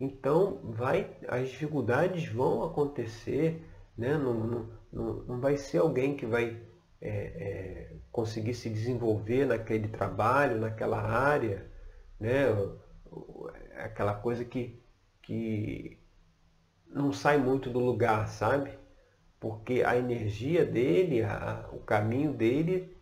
Então 0.00 0.58
vai, 0.64 1.16
as 1.28 1.48
dificuldades 1.48 2.26
vão 2.26 2.64
acontecer, 2.64 3.64
né? 3.96 4.18
não, 4.18 4.34
não, 4.34 4.68
não, 4.92 5.14
não 5.22 5.40
vai 5.40 5.56
ser 5.56 5.78
alguém 5.78 6.16
que 6.16 6.26
vai 6.26 6.73
é, 7.04 7.08
é, 7.08 7.96
conseguir 8.10 8.54
se 8.54 8.70
desenvolver 8.70 9.44
naquele 9.44 9.88
trabalho, 9.88 10.58
naquela 10.58 11.02
área, 11.02 11.70
né? 12.18 12.46
aquela 13.76 14.14
coisa 14.14 14.42
que, 14.42 14.82
que 15.20 16.00
não 16.88 17.12
sai 17.12 17.36
muito 17.36 17.68
do 17.68 17.78
lugar, 17.78 18.26
sabe? 18.28 18.70
Porque 19.38 19.82
a 19.84 19.98
energia 19.98 20.64
dele, 20.64 21.22
a, 21.22 21.68
o 21.72 21.80
caminho 21.80 22.32
dele 22.32 22.96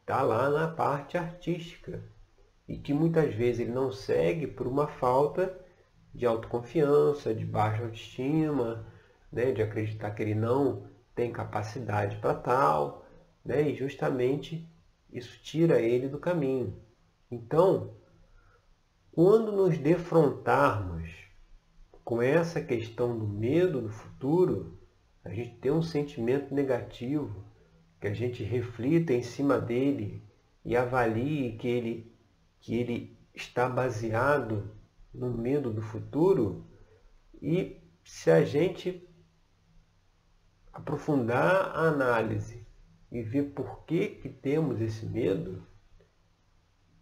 está 0.00 0.20
lá 0.20 0.50
na 0.50 0.68
parte 0.68 1.16
artística. 1.16 2.02
E 2.68 2.76
que 2.76 2.92
muitas 2.92 3.34
vezes 3.34 3.60
ele 3.60 3.72
não 3.72 3.90
segue 3.90 4.46
por 4.46 4.66
uma 4.66 4.86
falta 4.86 5.58
de 6.12 6.26
autoconfiança, 6.26 7.34
de 7.34 7.44
baixa 7.44 7.84
autoestima, 7.84 8.86
né? 9.32 9.52
de 9.52 9.62
acreditar 9.62 10.10
que 10.10 10.22
ele 10.22 10.34
não 10.34 10.86
tem 11.14 11.32
capacidade 11.32 12.16
para 12.16 12.34
tal, 12.34 13.05
né? 13.46 13.70
e 13.70 13.74
justamente 13.74 14.68
isso 15.10 15.40
tira 15.42 15.80
ele 15.80 16.08
do 16.08 16.18
caminho. 16.18 16.76
Então, 17.30 17.94
quando 19.12 19.52
nos 19.52 19.78
defrontarmos 19.78 21.10
com 22.04 22.20
essa 22.20 22.60
questão 22.60 23.18
do 23.18 23.26
medo 23.26 23.80
do 23.80 23.88
futuro, 23.88 24.78
a 25.24 25.30
gente 25.30 25.56
tem 25.56 25.72
um 25.72 25.82
sentimento 25.82 26.54
negativo, 26.54 27.44
que 28.00 28.06
a 28.06 28.14
gente 28.14 28.42
reflita 28.42 29.12
em 29.12 29.22
cima 29.22 29.58
dele 29.58 30.22
e 30.64 30.76
avalie 30.76 31.56
que 31.56 31.66
ele, 31.66 32.12
que 32.60 32.74
ele 32.74 33.18
está 33.34 33.68
baseado 33.68 34.70
no 35.14 35.30
medo 35.30 35.72
do 35.72 35.80
futuro, 35.80 36.66
e 37.40 37.80
se 38.04 38.30
a 38.30 38.44
gente 38.44 39.08
aprofundar 40.72 41.70
a 41.74 41.88
análise 41.88 42.65
e 43.10 43.22
ver 43.22 43.52
por 43.54 43.84
que, 43.84 44.08
que 44.08 44.28
temos 44.28 44.80
esse 44.80 45.06
medo, 45.06 45.62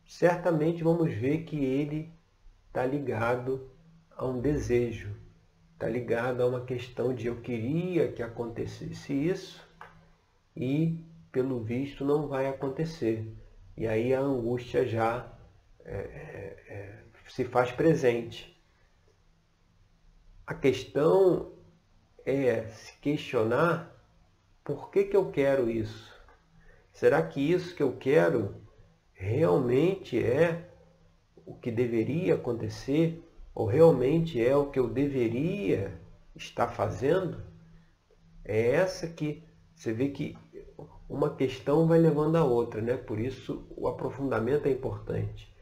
certamente 0.07 0.83
vamos 0.83 1.13
ver 1.13 1.45
que 1.45 1.57
ele 1.57 2.13
está 2.69 2.85
ligado 2.85 3.71
a 4.17 4.27
um 4.27 4.41
desejo, 4.41 5.15
está 5.73 5.89
ligado 5.89 6.43
a 6.43 6.47
uma 6.47 6.65
questão 6.65 7.15
de 7.15 7.27
eu 7.27 7.41
queria 7.41 8.13
que 8.13 8.23
acontecesse 8.23 9.13
isso 9.13 9.67
e, 10.57 11.05
pelo 11.33 11.63
visto, 11.63 12.05
não 12.05 12.29
vai 12.29 12.49
acontecer. 12.49 13.33
E 13.77 13.87
aí 13.87 14.15
a 14.15 14.21
angústia 14.21 14.87
já 14.87 15.33
é, 15.85 15.95
é, 15.95 16.65
é, 16.69 17.05
se 17.29 17.45
faz 17.45 17.73
presente. 17.73 18.55
A 20.47 20.55
questão 20.55 21.53
é 22.25 22.69
se 22.69 22.97
questionar 22.99 23.94
por 24.65 24.91
que, 24.91 25.05
que 25.05 25.17
eu 25.17 25.31
quero 25.31 25.71
isso? 25.71 26.13
Será 26.91 27.23
que 27.23 27.39
isso 27.39 27.77
que 27.77 27.83
eu 27.83 27.97
quero 27.97 28.55
realmente 29.13 30.19
é 30.19 30.71
o 31.45 31.55
que 31.55 31.71
deveria 31.71 32.35
acontecer? 32.35 33.23
Ou 33.55 33.67
realmente 33.67 34.43
é 34.43 34.57
o 34.57 34.71
que 34.71 34.79
eu 34.79 34.89
deveria 34.89 36.01
estar 36.35 36.69
fazendo? 36.69 37.43
É 38.43 38.71
essa 38.71 39.07
que 39.07 39.45
você 39.75 39.93
vê 39.93 40.09
que 40.09 40.37
uma 41.09 41.37
questão 41.37 41.87
vai 41.87 41.99
levando 41.99 42.37
a 42.37 42.45
outra, 42.45 42.81
né? 42.81 42.97
Por 42.97 43.21
isso 43.21 43.67
o 43.77 43.87
aprofundamento 43.87 44.67
é 44.67 44.71
importante. 44.71 45.53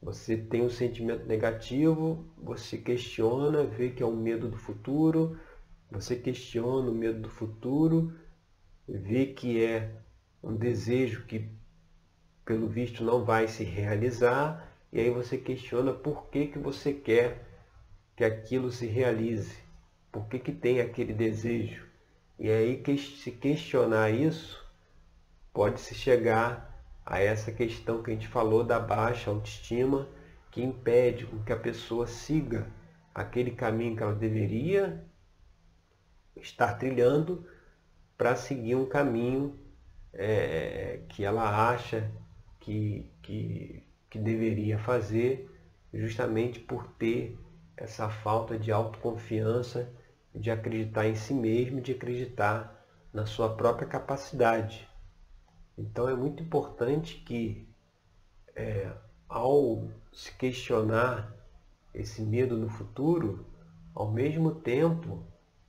Você 0.00 0.36
tem 0.36 0.62
um 0.62 0.70
sentimento 0.70 1.26
negativo, 1.26 2.24
você 2.36 2.78
questiona, 2.78 3.64
vê 3.64 3.90
que 3.90 4.02
é 4.02 4.06
um 4.06 4.16
medo 4.16 4.48
do 4.48 4.56
futuro, 4.56 5.38
você 5.90 6.16
questiona 6.16 6.90
o 6.90 6.94
medo 6.94 7.20
do 7.20 7.28
futuro, 7.28 8.12
vê 8.88 9.26
que 9.26 9.62
é 9.62 9.90
um 10.42 10.56
desejo 10.56 11.24
que, 11.26 11.48
pelo 12.44 12.68
visto, 12.68 13.04
não 13.04 13.24
vai 13.24 13.46
se 13.46 13.64
realizar, 13.64 14.72
e 14.92 15.00
aí 15.00 15.10
você 15.10 15.36
questiona 15.36 15.92
por 15.92 16.28
que, 16.28 16.46
que 16.46 16.58
você 16.58 16.92
quer 16.92 17.44
que 18.16 18.24
aquilo 18.24 18.72
se 18.72 18.86
realize, 18.86 19.56
por 20.10 20.26
que, 20.26 20.38
que 20.38 20.52
tem 20.52 20.80
aquele 20.80 21.12
desejo. 21.12 21.86
E 22.38 22.50
aí, 22.50 22.82
se 22.98 23.32
questionar 23.32 24.10
isso, 24.10 24.64
pode-se 25.52 25.94
chegar 25.94 26.68
a 27.04 27.20
essa 27.20 27.52
questão 27.52 28.02
que 28.02 28.10
a 28.10 28.14
gente 28.14 28.28
falou 28.28 28.64
da 28.64 28.78
baixa 28.78 29.30
autoestima, 29.30 30.08
que 30.50 30.62
impede 30.62 31.26
que 31.44 31.52
a 31.52 31.58
pessoa 31.58 32.06
siga 32.06 32.66
aquele 33.14 33.50
caminho 33.50 33.96
que 33.96 34.02
ela 34.02 34.14
deveria 34.14 35.04
estar 36.36 36.74
trilhando 36.74 37.46
para 38.18 38.34
seguir 38.34 38.74
um 38.74 38.84
caminho 38.84 39.56
é, 40.12 41.00
que 41.08 41.24
ela 41.24 41.70
acha 41.70 42.10
que, 42.58 43.08
que, 43.22 43.86
que 44.10 44.18
deveria 44.18 44.76
fazer, 44.76 45.48
justamente 45.94 46.58
por 46.58 46.88
ter 46.98 47.38
essa 47.76 48.10
falta 48.10 48.58
de 48.58 48.72
autoconfiança, 48.72 49.88
de 50.34 50.50
acreditar 50.50 51.06
em 51.06 51.14
si 51.14 51.32
mesmo, 51.32 51.80
de 51.80 51.92
acreditar 51.92 52.84
na 53.12 53.24
sua 53.24 53.56
própria 53.56 53.86
capacidade. 53.86 54.88
Então 55.76 56.08
é 56.08 56.14
muito 56.14 56.42
importante 56.42 57.22
que, 57.24 57.68
é, 58.56 58.90
ao 59.28 59.88
se 60.12 60.32
questionar 60.32 61.32
esse 61.94 62.20
medo 62.20 62.56
no 62.56 62.68
futuro, 62.68 63.46
ao 63.94 64.10
mesmo 64.10 64.56
tempo 64.56 65.24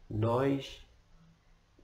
nós 0.10 0.84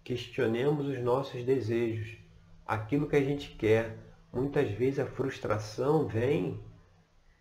questionemos 0.06 0.86
os 0.86 1.00
nossos 1.00 1.44
desejos, 1.44 2.16
aquilo 2.64 3.10
que 3.10 3.16
a 3.16 3.24
gente 3.24 3.56
quer, 3.56 3.98
muitas 4.32 4.70
vezes 4.70 5.00
a 5.00 5.06
frustração 5.08 6.08
vem 6.08 6.64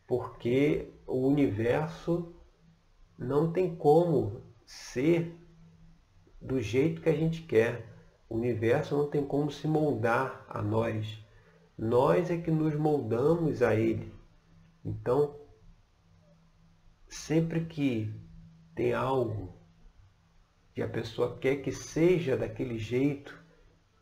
porque 0.06 0.90
o 1.06 1.28
universo 1.28 2.34
não 3.18 3.52
tem 3.52 3.76
como 3.76 4.42
ser 4.64 5.38
do 6.40 6.58
jeito 6.58 7.02
que 7.02 7.10
a 7.10 7.14
gente 7.14 7.42
quer. 7.42 7.86
O 8.30 8.36
universo 8.36 8.96
não 8.96 9.10
tem 9.10 9.24
como 9.24 9.50
se 9.50 9.68
moldar 9.68 10.46
a 10.48 10.62
nós. 10.62 11.22
Nós 11.76 12.30
é 12.30 12.38
que 12.38 12.50
nos 12.50 12.74
moldamos 12.74 13.60
a 13.60 13.74
ele. 13.74 14.10
Então, 14.82 15.38
sempre 17.08 17.66
que 17.66 18.10
tem 18.74 18.94
algo 18.94 19.53
que 20.74 20.82
a 20.82 20.88
pessoa 20.88 21.38
quer 21.38 21.56
que 21.56 21.70
seja 21.70 22.36
daquele 22.36 22.78
jeito, 22.78 23.38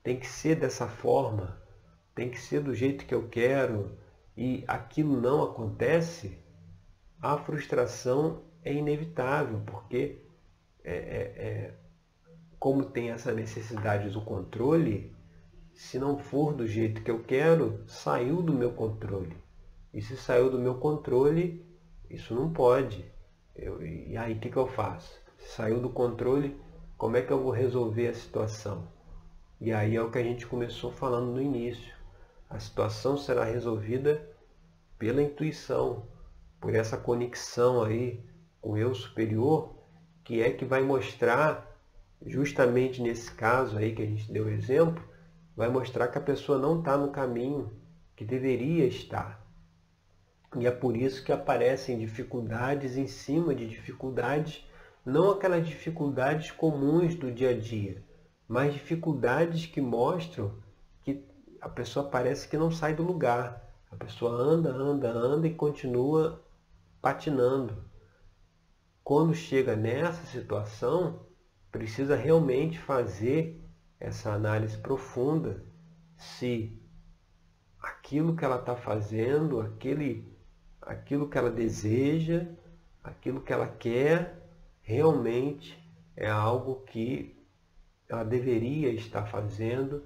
tem 0.02 0.18
que 0.18 0.26
ser 0.26 0.56
dessa 0.56 0.88
forma, 0.88 1.60
tem 2.14 2.30
que 2.30 2.40
ser 2.40 2.60
do 2.60 2.74
jeito 2.74 3.04
que 3.04 3.14
eu 3.14 3.28
quero 3.28 3.96
e 4.36 4.64
aquilo 4.66 5.20
não 5.20 5.42
acontece, 5.42 6.38
a 7.20 7.36
frustração 7.36 8.42
é 8.64 8.72
inevitável, 8.72 9.60
porque 9.66 10.24
é, 10.82 10.94
é, 10.94 11.20
é, 11.36 11.74
como 12.58 12.84
tem 12.84 13.10
essa 13.10 13.32
necessidade 13.32 14.08
do 14.08 14.22
controle, 14.22 15.14
se 15.74 15.98
não 15.98 16.18
for 16.18 16.54
do 16.54 16.66
jeito 16.66 17.02
que 17.02 17.10
eu 17.10 17.22
quero, 17.22 17.84
saiu 17.86 18.42
do 18.42 18.52
meu 18.52 18.72
controle. 18.72 19.36
E 19.92 20.00
se 20.00 20.16
saiu 20.16 20.50
do 20.50 20.58
meu 20.58 20.76
controle, 20.76 21.64
isso 22.08 22.34
não 22.34 22.52
pode. 22.52 23.04
Eu, 23.54 23.84
e 23.84 24.16
aí 24.16 24.32
o 24.34 24.40
que, 24.40 24.50
que 24.50 24.56
eu 24.56 24.66
faço? 24.66 25.21
Saiu 25.44 25.80
do 25.80 25.90
controle, 25.90 26.58
como 26.96 27.16
é 27.16 27.22
que 27.22 27.32
eu 27.32 27.42
vou 27.42 27.50
resolver 27.50 28.08
a 28.08 28.14
situação? 28.14 28.88
E 29.60 29.72
aí 29.72 29.96
é 29.96 30.02
o 30.02 30.10
que 30.10 30.18
a 30.18 30.22
gente 30.22 30.46
começou 30.46 30.90
falando 30.90 31.32
no 31.32 31.42
início. 31.42 31.94
A 32.48 32.58
situação 32.58 33.16
será 33.16 33.44
resolvida 33.44 34.26
pela 34.98 35.22
intuição, 35.22 36.06
por 36.60 36.74
essa 36.74 36.96
conexão 36.96 37.82
aí 37.82 38.20
com 38.60 38.72
o 38.72 38.78
eu 38.78 38.94
superior, 38.94 39.74
que 40.24 40.40
é 40.40 40.50
que 40.50 40.64
vai 40.64 40.82
mostrar, 40.82 41.76
justamente 42.24 43.02
nesse 43.02 43.32
caso 43.32 43.76
aí 43.76 43.94
que 43.94 44.02
a 44.02 44.06
gente 44.06 44.32
deu 44.32 44.48
exemplo, 44.48 45.02
vai 45.56 45.68
mostrar 45.68 46.08
que 46.08 46.18
a 46.18 46.22
pessoa 46.22 46.58
não 46.58 46.78
está 46.78 46.96
no 46.96 47.10
caminho 47.10 47.70
que 48.14 48.24
deveria 48.24 48.86
estar. 48.86 49.44
E 50.56 50.66
é 50.66 50.70
por 50.70 50.96
isso 50.96 51.24
que 51.24 51.32
aparecem 51.32 51.98
dificuldades 51.98 52.96
em 52.96 53.06
cima 53.06 53.54
de 53.54 53.66
dificuldades, 53.66 54.64
não 55.04 55.32
aquelas 55.32 55.66
dificuldades 55.66 56.50
comuns 56.50 57.14
do 57.14 57.32
dia 57.32 57.50
a 57.50 57.58
dia, 57.58 58.02
mas 58.46 58.72
dificuldades 58.72 59.66
que 59.66 59.80
mostram 59.80 60.54
que 61.02 61.24
a 61.60 61.68
pessoa 61.68 62.08
parece 62.08 62.48
que 62.48 62.56
não 62.56 62.70
sai 62.70 62.94
do 62.94 63.02
lugar. 63.02 63.62
A 63.90 63.96
pessoa 63.96 64.30
anda, 64.30 64.70
anda, 64.70 65.10
anda 65.10 65.46
e 65.46 65.54
continua 65.54 66.42
patinando. 67.00 67.84
Quando 69.02 69.34
chega 69.34 69.74
nessa 69.74 70.24
situação, 70.26 71.26
precisa 71.70 72.14
realmente 72.14 72.78
fazer 72.78 73.60
essa 73.98 74.32
análise 74.32 74.76
profunda 74.78 75.64
se 76.16 76.80
aquilo 77.80 78.36
que 78.36 78.44
ela 78.44 78.56
está 78.56 78.76
fazendo, 78.76 79.60
aquele, 79.60 80.32
aquilo 80.80 81.28
que 81.28 81.36
ela 81.36 81.50
deseja, 81.50 82.46
aquilo 83.02 83.40
que 83.40 83.52
ela 83.52 83.66
quer, 83.66 84.41
realmente 84.82 85.78
é 86.16 86.28
algo 86.28 86.82
que 86.84 87.36
ela 88.08 88.24
deveria 88.24 88.90
estar 88.90 89.24
fazendo, 89.26 90.02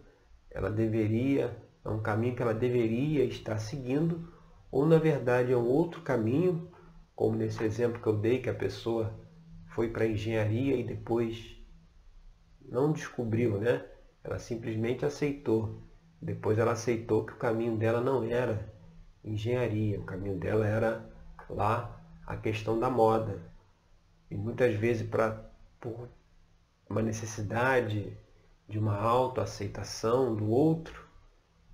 ela 0.50 0.70
deveria, 0.70 1.56
é 1.84 1.88
um 1.88 2.00
caminho 2.00 2.36
que 2.36 2.42
ela 2.42 2.54
deveria 2.54 3.24
estar 3.24 3.58
seguindo, 3.58 4.32
ou 4.70 4.86
na 4.86 4.98
verdade 4.98 5.52
é 5.52 5.56
um 5.56 5.66
outro 5.66 6.02
caminho, 6.02 6.70
como 7.14 7.36
nesse 7.36 7.64
exemplo 7.64 8.00
que 8.00 8.06
eu 8.06 8.16
dei, 8.16 8.38
que 8.38 8.50
a 8.50 8.54
pessoa 8.54 9.12
foi 9.74 9.88
para 9.88 10.04
a 10.04 10.08
engenharia 10.08 10.76
e 10.76 10.84
depois 10.84 11.56
não 12.68 12.92
descobriu, 12.92 13.58
né? 13.58 13.84
Ela 14.22 14.38
simplesmente 14.38 15.04
aceitou. 15.04 15.82
Depois 16.20 16.58
ela 16.58 16.72
aceitou 16.72 17.24
que 17.24 17.32
o 17.32 17.36
caminho 17.36 17.76
dela 17.76 18.00
não 18.00 18.24
era 18.24 18.72
engenharia, 19.24 20.00
o 20.00 20.04
caminho 20.04 20.36
dela 20.36 20.66
era 20.66 21.04
lá 21.48 22.00
a 22.26 22.36
questão 22.36 22.78
da 22.78 22.90
moda. 22.90 23.40
E 24.30 24.36
muitas 24.36 24.74
vezes 24.74 25.08
para 25.08 25.50
por 25.80 26.08
uma 26.88 27.02
necessidade 27.02 28.16
de 28.68 28.78
uma 28.78 28.96
autoaceitação 28.96 30.34
do 30.34 30.50
outro, 30.50 31.06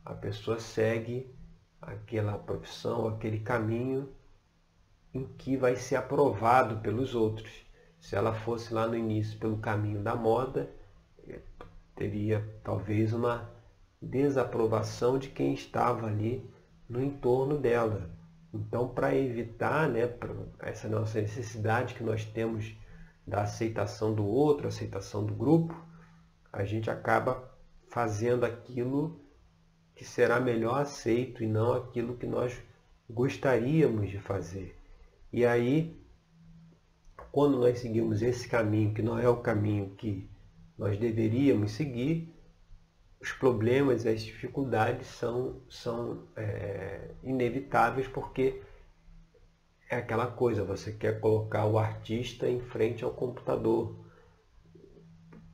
a 0.04 0.14
pessoa 0.14 0.58
segue 0.58 1.34
aquela 1.80 2.38
profissão, 2.38 3.08
aquele 3.08 3.40
caminho 3.40 4.08
em 5.14 5.24
que 5.24 5.56
vai 5.56 5.76
ser 5.76 5.96
aprovado 5.96 6.78
pelos 6.80 7.14
outros. 7.14 7.50
Se 8.00 8.16
ela 8.16 8.34
fosse 8.34 8.74
lá 8.74 8.86
no 8.86 8.96
início 8.96 9.38
pelo 9.38 9.58
caminho 9.58 10.02
da 10.02 10.14
moda, 10.14 10.70
teria 11.94 12.44
talvez 12.64 13.12
uma 13.12 13.50
desaprovação 14.00 15.18
de 15.18 15.28
quem 15.28 15.54
estava 15.54 16.06
ali 16.06 16.50
no 16.88 17.02
entorno 17.02 17.58
dela. 17.58 18.10
Então, 18.52 18.88
para 18.88 19.14
evitar 19.14 19.88
né, 19.88 20.02
essa 20.60 20.88
nossa 20.88 21.20
necessidade 21.20 21.94
que 21.94 22.04
nós 22.04 22.24
temos 22.24 22.76
da 23.26 23.42
aceitação 23.42 24.14
do 24.14 24.26
outro, 24.26 24.68
aceitação 24.68 25.24
do 25.24 25.34
grupo, 25.34 25.74
a 26.52 26.64
gente 26.64 26.90
acaba 26.90 27.50
fazendo 27.88 28.44
aquilo 28.44 29.20
que 29.94 30.04
será 30.04 30.40
melhor 30.40 30.80
aceito 30.80 31.42
e 31.42 31.46
não 31.46 31.72
aquilo 31.72 32.16
que 32.16 32.26
nós 32.26 32.60
gostaríamos 33.08 34.10
de 34.10 34.18
fazer. 34.18 34.76
E 35.32 35.46
aí, 35.46 35.96
quando 37.30 37.58
nós 37.58 37.78
seguimos 37.78 38.20
esse 38.20 38.48
caminho, 38.48 38.92
que 38.92 39.00
não 39.00 39.18
é 39.18 39.28
o 39.28 39.38
caminho 39.38 39.94
que 39.96 40.28
nós 40.76 40.98
deveríamos 40.98 41.72
seguir, 41.72 42.34
os 43.22 43.30
problemas 43.32 44.04
as 44.04 44.20
dificuldades 44.20 45.06
são, 45.06 45.62
são 45.70 46.24
é, 46.34 47.12
inevitáveis 47.22 48.08
porque 48.08 48.60
é 49.88 49.96
aquela 49.96 50.26
coisa, 50.26 50.64
você 50.64 50.90
quer 50.92 51.20
colocar 51.20 51.66
o 51.66 51.78
artista 51.78 52.48
em 52.48 52.60
frente 52.60 53.04
ao 53.04 53.12
computador 53.12 53.94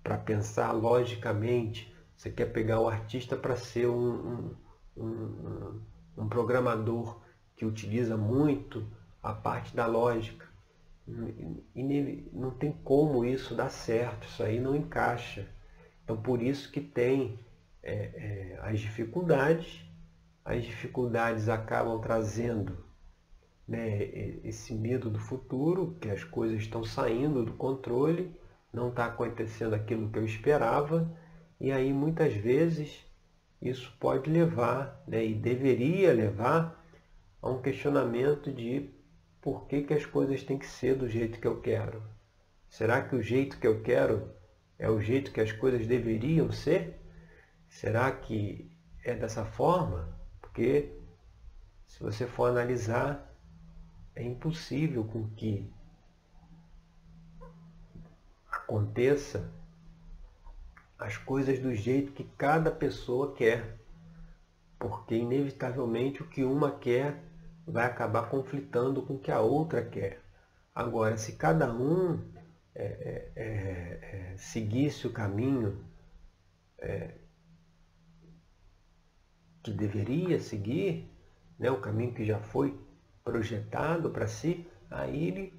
para 0.02 0.16
pensar 0.16 0.72
logicamente, 0.72 1.94
você 2.16 2.30
quer 2.30 2.46
pegar 2.46 2.80
o 2.80 2.88
artista 2.88 3.36
para 3.36 3.54
ser 3.54 3.86
um, 3.86 4.54
um, 4.96 5.04
um, 5.04 5.82
um 6.16 6.28
programador 6.28 7.20
que 7.54 7.66
utiliza 7.66 8.16
muito 8.16 8.86
a 9.22 9.34
parte 9.34 9.76
da 9.76 9.84
lógica. 9.86 10.48
Não 12.32 12.50
tem 12.52 12.72
como 12.72 13.24
isso 13.24 13.54
dar 13.54 13.70
certo, 13.70 14.26
isso 14.26 14.42
aí 14.42 14.58
não 14.58 14.74
encaixa. 14.74 15.46
Então 16.04 16.16
por 16.16 16.40
isso 16.40 16.70
que 16.72 16.80
tem 16.80 17.38
é, 17.88 18.12
é, 18.14 18.58
as 18.62 18.80
dificuldades, 18.80 19.82
as 20.44 20.62
dificuldades 20.62 21.48
acabam 21.48 21.98
trazendo 22.00 22.84
né, 23.66 24.02
esse 24.44 24.74
medo 24.74 25.10
do 25.10 25.18
futuro, 25.18 25.96
que 26.00 26.10
as 26.10 26.22
coisas 26.22 26.60
estão 26.60 26.84
saindo 26.84 27.44
do 27.44 27.52
controle, 27.52 28.34
não 28.72 28.90
está 28.90 29.06
acontecendo 29.06 29.74
aquilo 29.74 30.10
que 30.10 30.18
eu 30.18 30.24
esperava, 30.24 31.10
e 31.60 31.72
aí 31.72 31.92
muitas 31.92 32.34
vezes 32.34 33.04
isso 33.60 33.94
pode 33.98 34.30
levar, 34.30 35.02
né, 35.06 35.24
e 35.24 35.34
deveria 35.34 36.12
levar, 36.12 36.78
a 37.40 37.50
um 37.50 37.62
questionamento 37.62 38.52
de 38.52 38.90
por 39.40 39.66
que, 39.66 39.82
que 39.82 39.94
as 39.94 40.04
coisas 40.04 40.42
têm 40.42 40.58
que 40.58 40.66
ser 40.66 40.96
do 40.96 41.08
jeito 41.08 41.40
que 41.40 41.46
eu 41.46 41.60
quero. 41.60 42.02
Será 42.68 43.00
que 43.00 43.14
o 43.14 43.22
jeito 43.22 43.58
que 43.58 43.66
eu 43.66 43.82
quero 43.82 44.30
é 44.78 44.90
o 44.90 45.00
jeito 45.00 45.32
que 45.32 45.40
as 45.40 45.52
coisas 45.52 45.86
deveriam 45.86 46.50
ser? 46.50 46.97
Será 47.78 48.10
que 48.10 48.68
é 49.04 49.14
dessa 49.14 49.44
forma? 49.44 50.12
Porque 50.40 50.98
se 51.86 52.02
você 52.02 52.26
for 52.26 52.50
analisar, 52.50 53.32
é 54.16 54.22
impossível 54.24 55.04
com 55.04 55.30
que 55.36 55.72
aconteça 58.50 59.48
as 60.98 61.16
coisas 61.18 61.60
do 61.60 61.72
jeito 61.72 62.10
que 62.10 62.24
cada 62.36 62.68
pessoa 62.68 63.32
quer. 63.36 63.78
Porque 64.76 65.14
inevitavelmente 65.14 66.20
o 66.20 66.28
que 66.28 66.42
uma 66.42 66.72
quer 66.72 67.22
vai 67.64 67.86
acabar 67.86 68.28
conflitando 68.28 69.02
com 69.02 69.14
o 69.14 69.20
que 69.20 69.30
a 69.30 69.38
outra 69.38 69.84
quer. 69.84 70.20
Agora, 70.74 71.16
se 71.16 71.36
cada 71.36 71.72
um 71.72 72.28
é, 72.74 72.84
é, 72.84 73.32
é, 73.36 74.32
é 74.32 74.36
seguisse 74.36 75.06
o 75.06 75.12
caminho 75.12 75.84
é, 76.80 77.27
que 79.68 79.72
deveria 79.72 80.40
seguir, 80.40 81.10
né, 81.58 81.70
o 81.70 81.80
caminho 81.80 82.14
que 82.14 82.24
já 82.24 82.38
foi 82.38 82.74
projetado 83.22 84.08
para 84.08 84.26
si, 84.26 84.66
aí 84.90 85.28
ele, 85.28 85.52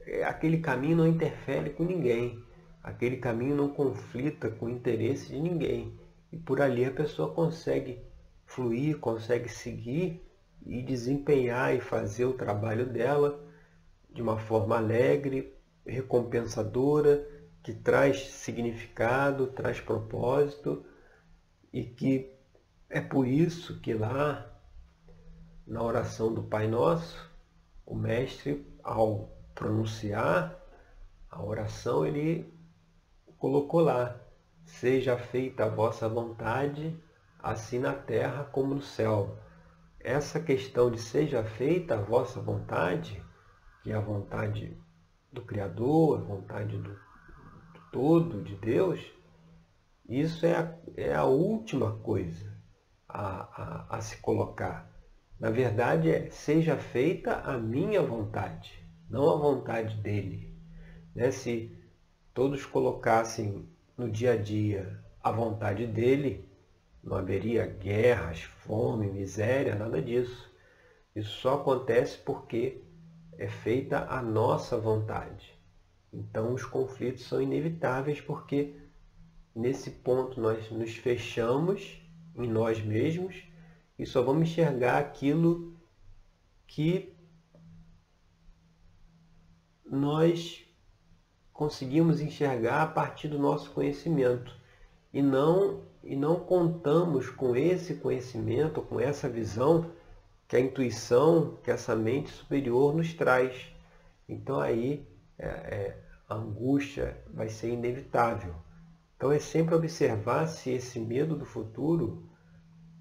é, 0.00 0.24
aquele 0.24 0.58
caminho 0.58 0.96
não 0.96 1.06
interfere 1.06 1.70
com 1.70 1.84
ninguém, 1.84 2.42
aquele 2.82 3.18
caminho 3.18 3.54
não 3.54 3.68
conflita 3.68 4.48
com 4.48 4.66
o 4.66 4.70
interesse 4.70 5.28
de 5.28 5.38
ninguém. 5.38 5.98
E 6.32 6.38
por 6.38 6.62
ali 6.62 6.84
a 6.86 6.90
pessoa 6.90 7.34
consegue 7.34 8.00
fluir, 8.46 8.98
consegue 8.98 9.50
seguir 9.50 10.26
e 10.64 10.82
desempenhar 10.82 11.76
e 11.76 11.80
fazer 11.80 12.24
o 12.24 12.32
trabalho 12.32 12.86
dela 12.86 13.38
de 14.10 14.22
uma 14.22 14.38
forma 14.38 14.78
alegre, 14.78 15.54
recompensadora, 15.86 17.26
que 17.62 17.74
traz 17.74 18.30
significado, 18.30 19.48
traz 19.48 19.78
propósito 19.78 20.84
e 21.72 21.84
que 21.84 22.31
é 22.92 23.00
por 23.00 23.26
isso 23.26 23.80
que 23.80 23.94
lá 23.94 24.46
na 25.66 25.82
oração 25.82 26.32
do 26.32 26.42
Pai 26.42 26.68
Nosso, 26.68 27.30
o 27.86 27.94
mestre, 27.94 28.70
ao 28.84 29.34
pronunciar 29.54 30.54
a 31.30 31.42
oração, 31.42 32.04
ele 32.04 32.52
colocou 33.38 33.80
lá: 33.80 34.20
Seja 34.66 35.16
feita 35.16 35.64
a 35.64 35.68
vossa 35.70 36.06
vontade, 36.06 36.94
assim 37.38 37.78
na 37.78 37.94
terra 37.94 38.44
como 38.44 38.74
no 38.74 38.82
céu. 38.82 39.38
Essa 39.98 40.38
questão 40.38 40.90
de 40.90 41.00
seja 41.00 41.42
feita 41.42 41.94
a 41.94 42.02
vossa 42.02 42.42
vontade, 42.42 43.24
que 43.82 43.90
é 43.90 43.94
a 43.94 44.00
vontade 44.00 44.76
do 45.32 45.40
Criador, 45.40 46.18
a 46.18 46.24
vontade 46.24 46.76
do, 46.76 46.90
do 46.90 47.80
todo, 47.90 48.42
de 48.42 48.54
Deus, 48.56 49.00
isso 50.06 50.44
é 50.44 50.56
a, 50.56 50.78
é 50.94 51.14
a 51.14 51.24
última 51.24 51.92
coisa 51.98 52.51
a, 53.12 53.86
a, 53.90 53.96
a 53.96 54.00
se 54.00 54.16
colocar. 54.18 54.90
Na 55.38 55.50
verdade, 55.50 56.10
é 56.10 56.30
seja 56.30 56.76
feita 56.76 57.36
a 57.40 57.58
minha 57.58 58.02
vontade, 58.02 58.72
não 59.10 59.28
a 59.28 59.36
vontade 59.36 59.96
dele. 59.96 60.56
Né? 61.14 61.30
Se 61.30 61.76
todos 62.32 62.64
colocassem 62.64 63.68
no 63.96 64.10
dia 64.10 64.32
a 64.32 64.36
dia 64.36 65.02
a 65.22 65.30
vontade 65.30 65.86
dele, 65.86 66.48
não 67.02 67.16
haveria 67.16 67.66
guerras, 67.66 68.42
fome, 68.42 69.08
miséria, 69.08 69.74
nada 69.74 70.00
disso. 70.00 70.50
Isso 71.14 71.30
só 71.40 71.54
acontece 71.54 72.18
porque 72.18 72.82
é 73.36 73.48
feita 73.48 74.06
a 74.08 74.22
nossa 74.22 74.78
vontade. 74.78 75.52
Então 76.12 76.54
os 76.54 76.64
conflitos 76.64 77.24
são 77.24 77.42
inevitáveis 77.42 78.20
porque 78.20 78.76
nesse 79.54 79.90
ponto 79.90 80.40
nós 80.40 80.70
nos 80.70 80.94
fechamos 80.96 82.01
em 82.36 82.48
nós 82.48 82.82
mesmos 82.82 83.42
e 83.98 84.06
só 84.06 84.22
vamos 84.22 84.48
enxergar 84.48 84.98
aquilo 84.98 85.76
que 86.66 87.14
nós 89.84 90.64
conseguimos 91.52 92.20
enxergar 92.20 92.82
a 92.82 92.86
partir 92.86 93.28
do 93.28 93.38
nosso 93.38 93.70
conhecimento 93.70 94.54
e 95.12 95.20
não 95.20 95.82
e 96.02 96.16
não 96.16 96.40
contamos 96.40 97.30
com 97.30 97.54
esse 97.54 97.94
conhecimento, 97.94 98.82
com 98.82 98.98
essa 98.98 99.28
visão 99.28 99.92
que 100.48 100.56
a 100.56 100.60
intuição, 100.60 101.58
que 101.62 101.70
essa 101.70 101.94
mente 101.94 102.30
superior 102.30 102.92
nos 102.92 103.14
traz. 103.14 103.72
Então 104.28 104.58
aí 104.58 105.06
é, 105.38 105.46
é, 105.46 106.04
a 106.28 106.34
angústia 106.34 107.16
vai 107.32 107.48
ser 107.48 107.68
inevitável. 107.68 108.54
Então 109.22 109.30
é 109.30 109.38
sempre 109.38 109.76
observar 109.76 110.48
se 110.48 110.70
esse 110.70 110.98
medo 110.98 111.36
do 111.36 111.44
futuro 111.44 112.28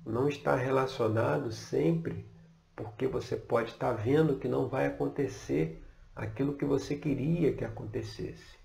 não 0.05 0.29
está 0.29 0.55
relacionado 0.55 1.51
sempre 1.51 2.29
porque 2.75 3.07
você 3.07 3.35
pode 3.35 3.71
estar 3.71 3.93
vendo 3.93 4.37
que 4.37 4.47
não 4.47 4.69
vai 4.69 4.85
acontecer 4.85 5.83
aquilo 6.15 6.55
que 6.55 6.63
você 6.63 6.95
queria 6.95 7.53
que 7.53 7.65
acontecesse. 7.65 8.55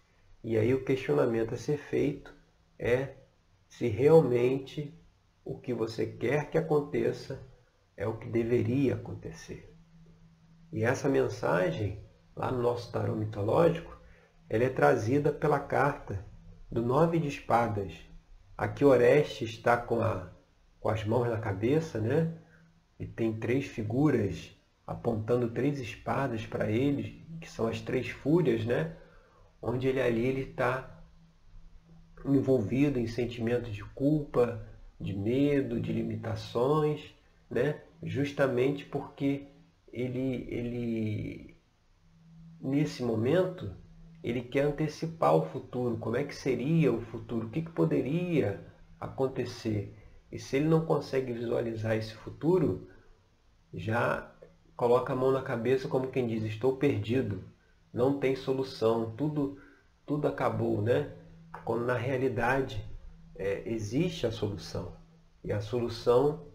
E 0.45 0.59
aí 0.59 0.75
o 0.75 0.85
questionamento 0.85 1.55
a 1.55 1.57
ser 1.57 1.79
feito 1.79 2.31
é 2.79 3.14
se 3.71 3.88
realmente 3.88 4.95
o 5.42 5.59
que 5.59 5.73
você 5.73 6.05
quer 6.05 6.51
que 6.51 6.59
aconteça 6.59 7.40
é 7.97 8.07
o 8.07 8.19
que 8.19 8.29
deveria 8.29 8.97
acontecer. 8.97 9.75
E 10.71 10.85
essa 10.85 11.09
mensagem, 11.09 12.05
lá 12.37 12.53
no 12.53 12.61
nosso 12.61 12.92
tarô 12.92 13.16
mitológico, 13.16 13.97
ela 14.47 14.64
é 14.64 14.69
trazida 14.69 15.33
pela 15.33 15.59
carta 15.59 16.23
do 16.77 16.83
Nove 16.83 17.19
de 17.19 17.29
Espadas. 17.29 17.95
Aqui 18.55 18.85
Orestes 18.85 19.49
está 19.49 19.79
com, 19.79 19.99
a, 20.03 20.31
com 20.79 20.91
as 20.91 21.03
mãos 21.07 21.27
na 21.27 21.39
cabeça, 21.39 21.99
né? 21.99 22.35
E 23.01 23.07
tem 23.07 23.33
três 23.41 23.65
figuras 23.65 24.55
apontando 24.87 25.49
três 25.49 25.81
espadas 25.81 26.45
para 26.45 26.71
ele, 26.71 27.27
que 27.41 27.51
são 27.51 27.67
as 27.67 27.81
três 27.81 28.11
fúrias, 28.11 28.67
né? 28.67 28.95
Onde 29.62 29.89
ele 29.89 30.03
ali 30.03 30.27
ele 30.27 30.43
está 30.43 31.03
envolvido 32.27 32.99
em 32.99 33.07
sentimentos 33.07 33.73
de 33.73 33.83
culpa, 33.83 34.69
de 35.01 35.15
medo, 35.15 35.81
de 35.81 35.95
limitações, 35.95 37.15
né? 37.49 37.81
justamente 38.03 38.85
porque 38.85 39.47
ele, 39.91 40.47
ele, 40.51 41.57
nesse 42.61 43.03
momento, 43.03 43.75
ele 44.29 44.43
quer 44.43 44.62
antecipar 44.62 45.37
o 45.37 45.47
futuro, 45.47 45.97
como 45.99 46.17
é 46.17 46.25
que 46.25 46.35
seria 46.35 46.93
o 46.93 47.01
futuro, 47.01 47.47
o 47.47 47.51
que, 47.51 47.62
que 47.62 47.71
poderia 47.71 48.61
acontecer. 48.99 49.97
E 50.33 50.39
se 50.39 50.57
ele 50.57 50.67
não 50.67 50.85
consegue 50.85 51.33
visualizar 51.33 51.97
esse 51.97 52.12
futuro, 52.12 52.89
já 53.73 54.35
coloca 54.77 55.12
a 55.12 55.17
mão 55.17 55.31
na 55.31 55.43
cabeça 55.43 55.87
como 55.87 56.11
quem 56.11 56.27
diz, 56.27 56.43
estou 56.43 56.77
perdido, 56.77 57.45
não 57.93 58.19
tem 58.19 58.35
solução, 58.35 59.15
tudo, 59.17 59.61
tudo 60.05 60.27
acabou, 60.27 60.83
né? 60.83 61.12
quando 61.65 61.85
na 61.85 61.95
realidade 61.95 62.85
é, 63.37 63.62
existe 63.65 64.27
a 64.27 64.33
solução. 64.33 64.97
E 65.45 65.53
a 65.53 65.61
solução 65.61 66.49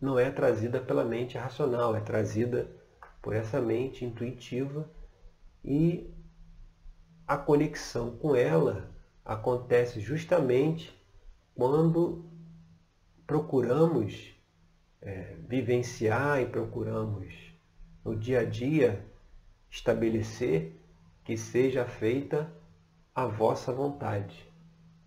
não 0.00 0.18
é 0.18 0.28
trazida 0.28 0.80
pela 0.80 1.04
mente 1.04 1.38
racional, 1.38 1.94
é 1.94 2.00
trazida 2.00 2.68
por 3.22 3.32
essa 3.32 3.60
mente 3.60 4.04
intuitiva 4.04 4.90
e 5.64 6.12
a 7.30 7.36
conexão 7.36 8.16
com 8.16 8.34
ela 8.34 8.90
acontece 9.24 10.00
justamente 10.00 10.92
quando 11.54 12.28
procuramos 13.24 14.34
é, 15.00 15.36
vivenciar 15.48 16.42
e 16.42 16.46
procuramos 16.46 17.32
no 18.04 18.16
dia 18.16 18.40
a 18.40 18.44
dia 18.44 19.06
estabelecer 19.70 20.76
que 21.22 21.36
seja 21.36 21.86
feita 21.86 22.52
a 23.14 23.26
vossa 23.26 23.72
vontade. 23.72 24.44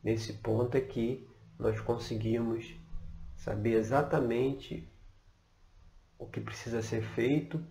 Nesse 0.02 0.32
ponto 0.32 0.78
é 0.78 0.80
que 0.80 1.28
nós 1.60 1.82
conseguimos 1.82 2.74
saber 3.36 3.74
exatamente 3.74 4.90
o 6.18 6.26
que 6.26 6.40
precisa 6.40 6.82
ser 6.82 7.04
feito 7.04 7.62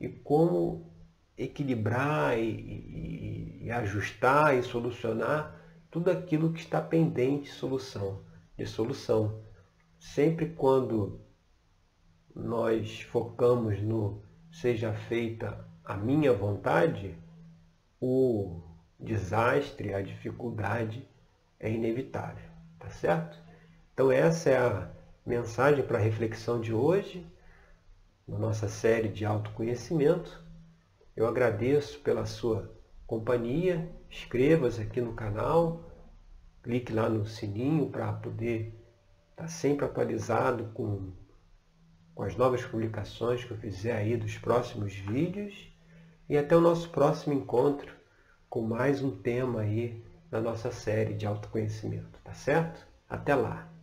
e 0.00 0.08
como 0.08 0.94
equilibrar 1.36 2.38
e, 2.38 2.50
e, 2.50 3.25
e, 3.66 3.70
ajustar 3.72 4.56
e 4.56 4.62
solucionar 4.62 5.60
tudo 5.90 6.08
aquilo 6.08 6.52
que 6.52 6.60
está 6.60 6.80
pendente 6.80 7.46
de 7.46 7.50
solução, 7.50 8.22
de 8.56 8.64
solução. 8.64 9.42
Sempre 9.98 10.50
quando 10.50 11.20
nós 12.32 13.00
focamos 13.00 13.82
no 13.82 14.22
seja 14.52 14.92
feita 14.92 15.66
a 15.84 15.96
minha 15.96 16.32
vontade, 16.32 17.18
o 18.00 18.62
desastre, 19.00 19.92
a 19.92 20.00
dificuldade 20.00 21.06
é 21.58 21.68
inevitável, 21.68 22.48
tá 22.78 22.88
certo? 22.88 23.36
Então 23.92 24.12
essa 24.12 24.48
é 24.48 24.58
a 24.58 24.90
mensagem 25.26 25.84
para 25.84 25.98
a 25.98 26.00
reflexão 26.02 26.60
de 26.60 26.72
hoje, 26.72 27.26
na 28.28 28.38
nossa 28.38 28.68
série 28.68 29.08
de 29.08 29.24
autoconhecimento. 29.24 30.40
Eu 31.16 31.26
agradeço 31.26 31.98
pela 32.00 32.26
sua 32.26 32.75
companhia, 33.06 33.88
inscreva-se 34.10 34.80
aqui 34.80 35.00
no 35.00 35.14
canal, 35.14 35.80
clique 36.62 36.92
lá 36.92 37.08
no 37.08 37.24
sininho 37.24 37.88
para 37.88 38.12
poder 38.12 38.74
estar 39.30 39.44
tá 39.44 39.48
sempre 39.48 39.84
atualizado 39.84 40.70
com, 40.74 41.12
com 42.14 42.22
as 42.22 42.36
novas 42.36 42.64
publicações 42.64 43.44
que 43.44 43.52
eu 43.52 43.56
fizer 43.58 43.94
aí 43.94 44.16
dos 44.16 44.36
próximos 44.38 44.94
vídeos 44.94 45.70
e 46.28 46.36
até 46.36 46.56
o 46.56 46.60
nosso 46.60 46.90
próximo 46.90 47.34
encontro 47.34 47.94
com 48.48 48.62
mais 48.62 49.02
um 49.02 49.10
tema 49.10 49.60
aí 49.60 50.02
na 50.30 50.40
nossa 50.40 50.72
série 50.72 51.14
de 51.14 51.26
autoconhecimento, 51.26 52.18
tá 52.24 52.34
certo? 52.34 52.86
Até 53.08 53.34
lá! 53.34 53.75